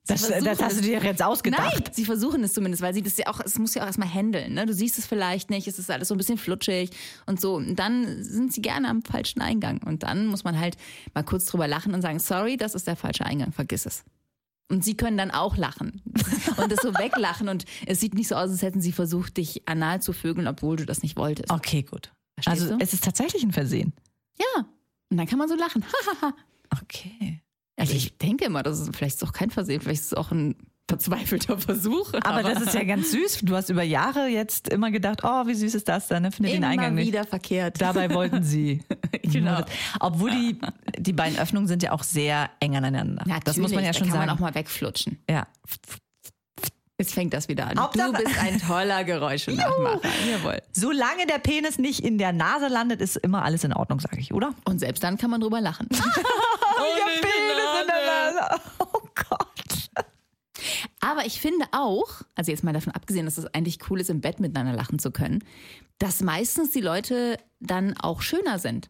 Das, 0.05 0.27
das 0.27 0.62
hast 0.62 0.77
du 0.77 0.81
dir 0.81 1.01
jetzt 1.01 1.24
ausgedacht. 1.24 1.62
Nein, 1.74 1.93
sie 1.93 2.03
versuchen 2.03 2.43
es 2.43 2.53
zumindest, 2.53 2.81
weil 2.81 2.93
sie 2.93 3.01
das 3.01 3.17
ja 3.17 3.27
auch, 3.27 3.39
es 3.39 3.57
muss 3.57 3.74
ja 3.74 3.83
auch 3.83 3.88
erstmal 3.88 4.13
handeln. 4.13 4.53
Ne? 4.53 4.65
Du 4.65 4.74
siehst 4.74 4.98
es 4.98 5.05
vielleicht 5.05 5.50
nicht, 5.50 5.67
es 5.67 5.79
ist 5.79 5.89
alles 5.89 6.10
so 6.10 6.15
ein 6.15 6.17
bisschen 6.17 6.38
flutschig 6.38 6.89
und 7.25 7.39
so. 7.39 7.55
Und 7.55 7.77
dann 7.77 8.22
sind 8.24 8.51
sie 8.53 8.62
gerne 8.62 8.89
am 8.89 9.01
falschen 9.01 9.41
Eingang. 9.41 9.81
Und 9.83 10.03
dann 10.03 10.27
muss 10.27 10.43
man 10.43 10.60
halt 10.60 10.75
mal 11.13 11.24
kurz 11.24 11.45
drüber 11.45 11.67
lachen 11.67 11.93
und 11.93 12.01
sagen, 12.01 12.19
sorry, 12.19 12.57
das 12.57 12.75
ist 12.75 12.86
der 12.86 12.98
falsche 12.98 13.25
Eingang, 13.25 13.53
vergiss 13.53 13.86
es. 13.86 14.03
Und 14.69 14.83
sie 14.83 14.98
können 14.98 15.17
dann 15.17 15.31
auch 15.31 15.55
lachen 15.55 16.01
und 16.57 16.72
das 16.72 16.81
so 16.81 16.93
weglachen 16.95 17.48
und 17.48 17.65
es 17.86 18.00
sieht 18.00 18.13
nicht 18.13 18.27
so 18.27 18.36
aus, 18.36 18.50
als 18.50 18.62
hätten 18.62 18.81
sie 18.81 18.91
versucht, 18.91 19.38
dich 19.38 19.67
anal 19.67 20.01
zu 20.01 20.13
vögeln, 20.13 20.48
obwohl 20.48 20.77
du 20.77 20.86
das 20.86 21.03
nicht 21.03 21.15
wolltest. 21.15 21.51
Okay, 21.51 21.83
gut. 21.83 22.12
Verstehst 22.36 22.62
Also 22.63 22.77
du? 22.77 22.83
es 22.83 22.93
ist 22.93 23.03
tatsächlich 23.03 23.43
ein 23.43 23.51
Versehen. 23.53 23.93
Ja. 24.39 24.65
Und 25.10 25.17
dann 25.17 25.27
kann 25.27 25.38
man 25.39 25.48
so 25.48 25.55
lachen. 25.55 25.86
Okay. 26.81 27.23
Also 27.77 27.94
ich 27.94 28.18
denke 28.18 28.46
immer, 28.46 28.62
das 28.63 28.80
ist 28.80 28.96
vielleicht 28.96 29.24
auch 29.24 29.34
kein 29.34 29.50
Versehen, 29.50 29.82
vielleicht 29.82 30.01
ist 30.01 30.08
es 30.08 30.13
auch 30.13 30.32
ein 30.32 30.56
verzweifelter 30.89 31.58
Versuch. 31.58 32.13
Aber 32.24 32.44
das 32.44 32.62
ist 32.62 32.74
ja 32.74 32.84
ganz 32.84 33.10
süß. 33.12 33.39
Du 33.44 33.56
hast 33.56 33.70
über 33.70 33.84
Jahre 33.84 34.27
jetzt 34.27 34.68
immer 34.70 34.92
gedacht, 34.92 35.22
oh, 35.24 35.48
wie 35.48 35.53
süß 35.56 35.74
ist 35.75 35.88
das 35.88 36.08
denn? 36.10 36.24
Ne? 36.24 36.32
Findet 36.32 36.53
den 36.53 36.63
Eingang 36.65 36.94
nicht. 36.96 37.08
wieder 37.08 37.24
verkehrt. 37.25 37.82
Dabei 37.82 38.13
wollten 38.13 38.44
sie. 38.44 38.82
Genau. 39.25 39.62
Obwohl 40.01 40.30
die, 40.32 40.60
die 41.00 41.13
beiden 41.13 41.39
Öffnungen 41.39 41.68
sind 41.68 41.82
ja 41.82 41.94
auch 41.94 42.03
sehr 42.03 42.50
eng 42.60 42.75
aneinander. 42.75 43.24
das 43.46 43.58
muss 43.58 43.72
man 43.74 43.84
ja 43.84 43.94
schon 43.94 44.03
kann 44.03 44.12
sagen. 44.18 44.25
man 44.27 44.36
auch 44.36 44.39
mal 44.39 44.53
wegflutschen. 44.53 45.18
ja. 45.30 45.48
Jetzt 47.00 47.15
fängt 47.15 47.34
das 47.34 47.48
wieder 47.48 47.65
an. 47.68 47.80
Hauptsache- 47.80 48.12
Du 48.13 48.24
bist 48.24 48.38
ein 48.39 48.60
toller 48.62 49.03
Geräuschenachmacher. 49.03 50.00
Jawohl. 50.32 50.62
Solange 50.74 51.25
der 51.25 51.39
Penis 51.39 51.80
nicht 51.80 52.01
in 52.01 52.18
der 52.20 52.32
Nase 52.34 52.68
landet, 52.68 53.01
ist 53.01 53.18
immer 53.18 53.44
alles 53.44 53.63
in 53.63 53.74
Ordnung, 53.74 54.00
sage 54.00 54.20
ich, 54.20 54.32
oder? 54.34 54.53
Und 54.65 54.80
selbst 54.80 55.03
dann 55.03 55.18
kann 55.18 55.32
man 55.32 55.42
drüber 55.42 55.60
lachen. 55.60 55.88
ich 55.92 56.00
hab 56.00 56.08
Penis 57.22 57.62
in 57.82 57.88
der 57.88 58.06
Nase. 58.06 58.62
Oh 58.80 59.01
Gott. 59.15 59.89
Aber 61.00 61.25
ich 61.25 61.42
finde 61.42 61.65
auch, 61.72 62.22
also 62.36 62.51
jetzt 62.51 62.63
mal 62.63 62.74
davon 62.74 62.94
abgesehen, 62.94 63.25
dass 63.25 63.38
es 63.38 63.46
eigentlich 63.53 63.89
cool 63.89 64.00
ist, 64.00 64.10
im 64.10 64.22
Bett 64.22 64.39
miteinander 64.39 64.74
lachen 64.74 65.00
zu 65.00 65.12
können, 65.12 65.44
dass 66.00 66.22
meistens 66.22 66.72
die 66.72 66.82
Leute 66.82 67.38
dann 67.60 67.98
auch 67.98 68.22
schöner 68.22 68.60
sind. 68.60 68.89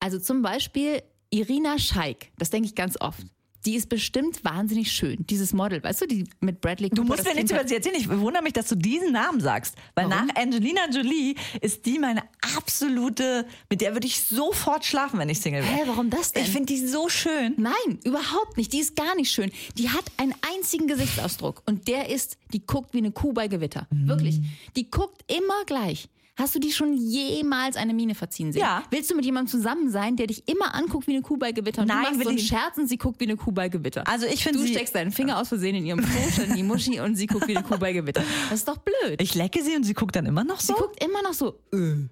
Also 0.00 0.18
zum 0.18 0.42
Beispiel 0.42 1.02
Irina 1.30 1.78
Scheik, 1.78 2.32
das 2.38 2.50
denke 2.50 2.68
ich 2.68 2.74
ganz 2.74 3.00
oft. 3.00 3.26
Die 3.64 3.76
ist 3.76 3.88
bestimmt 3.88 4.44
wahnsinnig 4.44 4.92
schön. 4.92 5.24
Dieses 5.28 5.52
Model, 5.52 5.82
weißt 5.82 6.02
du, 6.02 6.06
die 6.06 6.24
mit 6.40 6.60
Bradley 6.60 6.90
Cooper. 6.90 7.02
Du 7.02 7.08
musst 7.08 7.24
mir 7.24 7.34
nichts 7.34 7.50
über 7.50 7.66
sie 7.66 7.74
erzählen. 7.74 7.96
Ich 7.98 8.08
wundere 8.08 8.42
mich, 8.42 8.52
dass 8.52 8.68
du 8.68 8.74
diesen 8.74 9.12
Namen 9.12 9.40
sagst. 9.40 9.74
Weil 9.94 10.10
Warum? 10.10 10.26
nach 10.26 10.36
Angelina 10.36 10.88
Jolie 10.90 11.34
ist 11.60 11.86
die 11.86 11.98
meine 11.98 12.22
absolute, 12.56 13.46
mit 13.70 13.80
der 13.80 13.94
würde 13.94 14.06
ich 14.06 14.20
sofort 14.20 14.84
schlafen, 14.84 15.18
wenn 15.18 15.28
ich 15.28 15.40
Single 15.40 15.62
wäre. 15.62 15.72
Hä, 15.72 15.82
warum 15.86 16.10
das 16.10 16.32
denn? 16.32 16.44
Ich 16.44 16.50
finde 16.50 16.66
die 16.66 16.86
so 16.86 17.08
schön. 17.08 17.54
Nein, 17.56 17.98
überhaupt 18.04 18.56
nicht. 18.56 18.72
Die 18.72 18.80
ist 18.80 18.96
gar 18.96 19.14
nicht 19.16 19.30
schön. 19.30 19.50
Die 19.78 19.88
hat 19.88 20.04
einen 20.18 20.34
einzigen 20.54 20.86
Gesichtsausdruck 20.86 21.62
und 21.66 21.88
der 21.88 22.10
ist, 22.10 22.36
die 22.52 22.66
guckt 22.66 22.92
wie 22.92 22.98
eine 22.98 23.12
Kuh 23.12 23.32
bei 23.32 23.48
Gewitter. 23.48 23.86
Mhm. 23.90 24.08
Wirklich. 24.08 24.40
Die 24.76 24.90
guckt 24.90 25.24
immer 25.32 25.64
gleich. 25.66 26.08
Hast 26.36 26.52
du 26.54 26.58
die 26.58 26.72
schon 26.72 26.94
jemals 26.96 27.76
eine 27.76 27.94
Miene 27.94 28.16
verziehen 28.16 28.52
sehen? 28.52 28.60
Ja. 28.62 28.82
Willst 28.90 29.08
du 29.08 29.14
mit 29.14 29.24
jemandem 29.24 29.48
zusammen 29.52 29.88
sein, 29.90 30.16
der 30.16 30.26
dich 30.26 30.48
immer 30.48 30.74
anguckt 30.74 31.06
wie 31.06 31.12
eine 31.12 31.22
Kuh 31.22 31.36
bei 31.36 31.52
Gewitter? 31.52 31.82
Und 31.82 31.88
Nein, 31.88 31.98
du 31.98 32.02
machst 32.02 32.18
will 32.18 32.24
so 32.24 32.28
einen 32.30 32.38
ich- 32.38 32.46
Scherz 32.48 32.76
und 32.76 32.88
sie 32.88 32.98
guckt 32.98 33.20
wie 33.20 33.24
eine 33.24 33.36
Kuh 33.36 33.52
bei 33.52 33.68
Gewitter. 33.68 34.02
Also 34.08 34.26
ich 34.26 34.42
finde 34.42 34.58
du 34.58 34.64
sie- 34.64 34.72
steckst 34.72 34.94
deinen 34.96 35.12
Finger 35.12 35.38
aus 35.40 35.48
Versehen 35.48 35.76
in 35.76 35.86
ihrem 35.86 36.00
Po, 36.04 36.42
in 36.42 36.54
die 36.56 36.64
Muschi 36.64 36.98
und 36.98 37.14
sie 37.14 37.26
guckt 37.28 37.46
wie 37.46 37.56
eine 37.56 37.64
Kuh 37.64 37.78
bei 37.78 37.92
Gewitter. 37.92 38.24
Das 38.50 38.58
ist 38.58 38.68
doch 38.68 38.78
blöd. 38.78 39.22
Ich 39.22 39.36
lecke 39.36 39.62
sie 39.62 39.76
und 39.76 39.84
sie 39.84 39.94
guckt 39.94 40.16
dann 40.16 40.26
immer 40.26 40.42
noch 40.42 40.58
sie 40.58 40.68
so. 40.68 40.74
guckt 40.74 41.02
immer 41.04 41.22
noch 41.22 41.34
so. 41.34 41.60
Äh. 41.72 42.08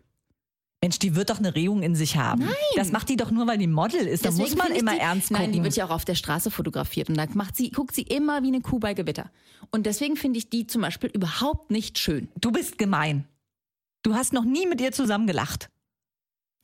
Mensch, 0.85 0.99
die 1.01 1.15
wird 1.17 1.31
doch 1.31 1.39
eine 1.39 1.55
Regung 1.57 1.83
in 1.83 1.95
sich 1.97 2.17
haben. 2.17 2.43
Nein. 2.45 2.55
Das 2.77 2.91
macht 2.93 3.09
die 3.09 3.17
doch 3.17 3.31
nur, 3.33 3.47
weil 3.49 3.59
die 3.59 3.67
Model 3.69 4.07
ist. 4.07 4.25
Da 4.25 4.31
muss 4.33 4.55
man 4.57 4.71
immer 4.73 4.93
die, 4.95 4.99
ernst 4.99 5.29
gucken. 5.29 5.43
Nein, 5.45 5.53
die 5.53 5.63
wird 5.65 5.75
ja 5.77 5.85
auch 5.87 5.91
auf 5.91 6.05
der 6.05 6.15
Straße 6.17 6.51
fotografiert 6.53 7.09
und 7.09 7.17
da 7.17 7.27
macht 7.35 7.57
sie, 7.57 7.71
guckt 7.71 7.95
sie 7.95 8.03
immer 8.03 8.43
wie 8.45 8.49
eine 8.49 8.61
Kuh 8.61 8.79
bei 8.79 8.95
Gewitter. 8.95 9.31
Und 9.71 9.87
deswegen 9.87 10.17
finde 10.17 10.39
ich 10.39 10.49
die 10.51 10.67
zum 10.69 10.83
Beispiel 10.83 11.11
überhaupt 11.11 11.71
nicht 11.73 11.99
schön. 11.99 12.29
du 12.41 12.51
bist 12.53 12.79
gemein. 12.79 13.27
Du 14.03 14.15
hast 14.15 14.33
noch 14.33 14.45
nie 14.45 14.67
mit 14.67 14.81
ihr 14.81 14.93
zusammen 14.93 15.27
gelacht. 15.27 15.69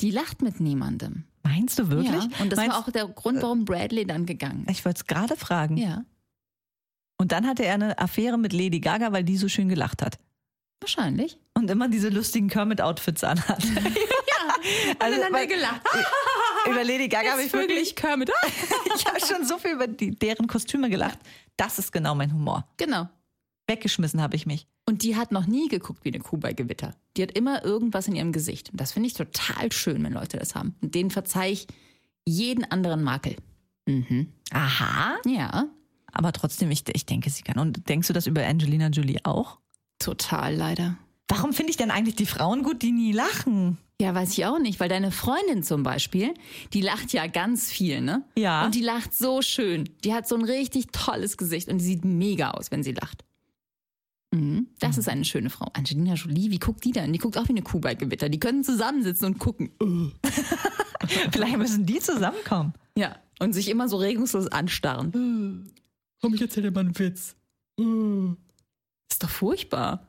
Die 0.01 0.11
lacht 0.11 0.42
mit 0.42 0.61
niemandem. 0.61 1.24
Meinst 1.42 1.79
du 1.79 1.88
wirklich? 1.88 2.12
Ja, 2.24 2.40
und 2.40 2.51
das 2.53 2.57
Meinst, 2.59 2.77
war 2.77 2.81
auch 2.87 2.90
der 2.90 3.07
Grund, 3.09 3.42
warum 3.42 3.64
Bradley 3.64 4.07
dann 4.07 4.27
gegangen 4.27 4.64
ist. 4.66 4.70
Ich 4.79 4.85
wollte 4.85 4.98
es 5.01 5.07
gerade 5.07 5.37
fragen. 5.37 5.77
Ja, 5.77 6.05
Und 7.18 7.33
dann 7.33 7.46
hatte 7.46 7.64
er 7.64 7.74
eine 7.74 7.98
Affäre 7.98 8.38
mit 8.38 8.53
Lady 8.53 8.81
Gaga, 8.81 9.12
weil 9.12 9.24
die 9.24 9.37
so 9.37 9.48
schön 9.48 9.68
gelacht 9.68 10.03
hat. 10.03 10.18
wahrscheinlich. 10.81 11.38
Und 11.55 11.68
immer 11.70 11.88
diese 11.88 12.09
lustigen 12.11 12.48
Kermit-Outfits 12.48 13.24
anhat. 13.24 13.64
also, 13.64 13.79
dann 14.98 15.01
weil- 15.11 15.24
haben 15.24 15.35
wir 15.35 15.46
gelacht. 15.46 15.81
über 16.66 16.85
Lady 16.85 17.09
Gaga 17.09 17.33
habe 17.33 17.42
ich 17.42 17.53
wirklich. 17.53 17.96
Kermit. 17.96 18.31
Ich 18.96 19.07
habe 19.07 19.20
schon 19.20 19.44
so 19.46 19.59
viel 19.59 19.72
über 19.72 19.87
die, 19.87 20.11
deren 20.11 20.48
Kostüme 20.48 20.90
gelacht. 20.90 21.18
Das 21.57 21.79
ist 21.79 21.92
genau 21.92 22.14
mein 22.16 22.33
Humor. 22.33 22.66
genau. 22.77 23.09
Weggeschmissen 23.69 24.21
habe 24.23 24.35
ich 24.37 24.47
mich. 24.47 24.67
Und 24.87 25.03
die 25.03 25.17
hat 25.17 25.31
noch 25.31 25.47
nie 25.47 25.69
geguckt 25.69 26.05
wie 26.05 26.09
eine 26.09 26.21
Kuh 26.21 26.39
bei 26.39 26.53
Gewitter. 26.55 26.95
Die 27.17 27.23
hat 27.23 27.33
immer 27.33 27.65
irgendwas 27.65 28.09
in 28.09 28.17
ihrem 28.17 28.33
Gesicht. 28.33 28.71
Und 28.71 28.81
das 28.81 28.93
finde 28.93 29.09
ich 29.09 29.15
total 29.15 29.71
schön, 29.73 30.03
wenn 30.03 30.13
Leute 30.15 30.39
das 30.39 30.55
haben. 30.55 30.75
Und 30.81 30.95
denen 30.95 31.11
verzeih 31.11 31.53
ich 31.53 31.67
jeden 32.27 32.65
anderen 32.65 33.03
Makel. 33.03 33.37
Mhm. 33.87 34.29
Aha. 34.53 35.17
Ja, 35.27 35.67
Aber 36.13 36.33
trotzdem, 36.33 36.71
ich, 36.71 36.85
ich 36.95 37.07
denke, 37.07 37.31
sie 37.31 37.43
kann. 37.43 37.59
Und 37.59 37.89
denkst 37.89 38.09
du 38.09 38.13
das 38.15 38.27
über 38.27 38.45
Angelina 38.47 38.89
Jolie 38.89 39.21
auch? 39.25 39.59
total 39.99 40.55
leider. 40.55 40.97
Warum 41.27 41.53
finde 41.53 41.71
ich 41.71 41.77
denn 41.77 41.91
eigentlich 41.91 42.15
die 42.15 42.25
Frauen 42.27 42.63
gut, 42.63 42.83
die 42.83 42.93
nie 42.93 43.13
lachen? 43.13 43.77
Ja, 44.01 44.15
weiß 44.15 44.31
ich 44.39 44.47
auch 44.47 44.61
nicht, 44.61 44.79
weil 44.79 44.89
deine 44.89 45.11
Freundin 45.11 45.63
zum 45.65 45.83
Beispiel, 45.83 46.33
die 46.73 46.81
lacht 46.81 47.13
ja 47.13 47.27
ganz 47.27 47.69
viel, 47.71 48.01
ne? 48.01 48.23
Ja. 48.37 48.65
Und 48.65 48.77
die 48.77 48.81
lacht 48.81 49.13
so 49.13 49.43
schön. 49.43 49.89
Die 50.05 50.15
hat 50.15 50.29
so 50.29 50.37
ein 50.37 50.45
richtig 50.45 50.87
tolles 50.93 51.37
Gesicht 51.37 51.69
und 51.69 51.79
die 51.79 51.85
sieht 51.85 52.05
mega 52.05 52.53
aus, 52.53 52.71
wenn 52.71 52.85
sie 52.85 52.93
lacht. 52.93 53.25
Mhm. 54.31 54.69
Das 54.79 54.99
ist 54.99 55.09
eine 55.09 55.25
schöne 55.25 55.51
Frau. 55.51 55.69
Angelina 55.73 56.14
Jolie, 56.14 56.51
wie 56.51 56.59
guckt 56.59 56.85
die 56.85 56.93
denn? 56.93 57.12
Die 57.12 57.19
guckt 57.19 57.38
auch 57.38 57.47
wie 57.49 57.53
eine 57.53 57.62
Kuh 57.62 57.81
bei 57.81 57.95
Gewitter. 57.95 58.29
Die 58.29 58.41
können 58.41 58.62
zusammensitzen 58.62 59.27
und 59.27 59.38
gucken. 59.38 59.71
Vielleicht 61.33 61.57
müssen 61.57 61.87
die 61.87 61.99
zusammenkommen. 62.01 62.75
Ja. 62.97 63.17
Und 63.38 63.53
sich 63.53 63.69
immer 63.69 63.88
so 63.88 63.97
regungslos 63.97 64.49
anstarren. 64.49 65.73
Komm, 66.21 66.35
ich 66.35 66.43
erzähl 66.43 66.64
dir 66.64 66.73
mal 66.73 66.81
einen 66.81 66.99
Witz. 66.99 67.37
Ist 69.11 69.23
doch 69.23 69.31
furchtbar. 69.31 70.07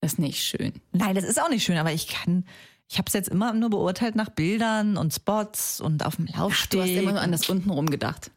Das 0.00 0.14
ist 0.14 0.18
nicht 0.18 0.42
schön. 0.42 0.74
Nein, 0.92 1.14
das 1.14 1.24
ist 1.24 1.40
auch 1.40 1.48
nicht 1.48 1.64
schön, 1.64 1.78
aber 1.78 1.92
ich 1.92 2.08
kann. 2.08 2.44
Ich 2.90 2.98
habe 2.98 3.06
es 3.06 3.14
jetzt 3.14 3.28
immer 3.28 3.54
nur 3.54 3.70
beurteilt 3.70 4.16
nach 4.16 4.28
Bildern 4.28 4.98
und 4.98 5.14
Spots 5.14 5.80
und 5.80 6.04
auf 6.04 6.16
dem 6.16 6.28
Ach, 6.32 6.40
Laufsteg. 6.40 6.70
du 6.70 6.82
hast 6.82 6.90
immer 6.90 7.12
nur 7.12 7.20
an 7.20 7.32
das 7.32 7.48
untenrum 7.48 7.88
gedacht. 7.88 8.30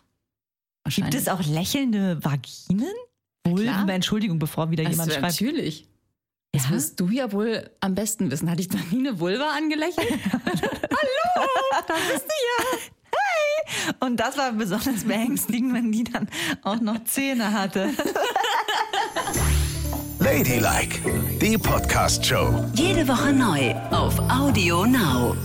Gibt 0.88 1.13
es 1.16 1.28
auch 1.28 1.44
lächelnde 1.46 2.24
Vaginen? 2.24 2.94
Vulva, 3.52 3.92
Entschuldigung, 3.92 4.40
bevor 4.40 4.72
wieder 4.72 4.84
das 4.84 4.92
jemand 4.92 5.12
schreibt. 5.12 5.42
Natürlich. 5.42 5.88
Das 6.52 6.66
ja? 6.66 6.72
wirst 6.72 7.00
du 7.00 7.10
ja 7.10 7.32
wohl 7.32 7.70
am 7.82 7.96
besten 7.96 8.32
wissen. 8.32 8.50
Hatte 8.50 8.62
ich 8.62 8.70
da 8.70 8.78
nie 8.92 9.08
eine 9.08 9.20
Vulva 9.20 9.52
angelächelt? 9.56 10.08
Hallo, 10.34 11.48
da 11.88 11.94
bist 12.12 12.26
du 12.26 12.34
ja. 12.48 12.80
Hey! 13.12 13.94
Und 14.00 14.18
das 14.20 14.38
war 14.38 14.52
besonders 14.54 15.04
beängstigend, 15.04 15.74
wenn 15.74 15.92
die 15.92 16.04
dann 16.04 16.28
auch 16.64 16.80
noch 16.80 17.04
Zähne 17.04 17.52
hatte. 17.52 17.90
Ladylike, 20.20 21.00
die 21.42 21.58
Podcast-Show. 21.58 22.66
Jede 22.74 23.08
Woche 23.08 23.32
neu 23.34 23.74
auf 23.92 24.20
Audio 24.30 24.86
Now. 24.86 25.36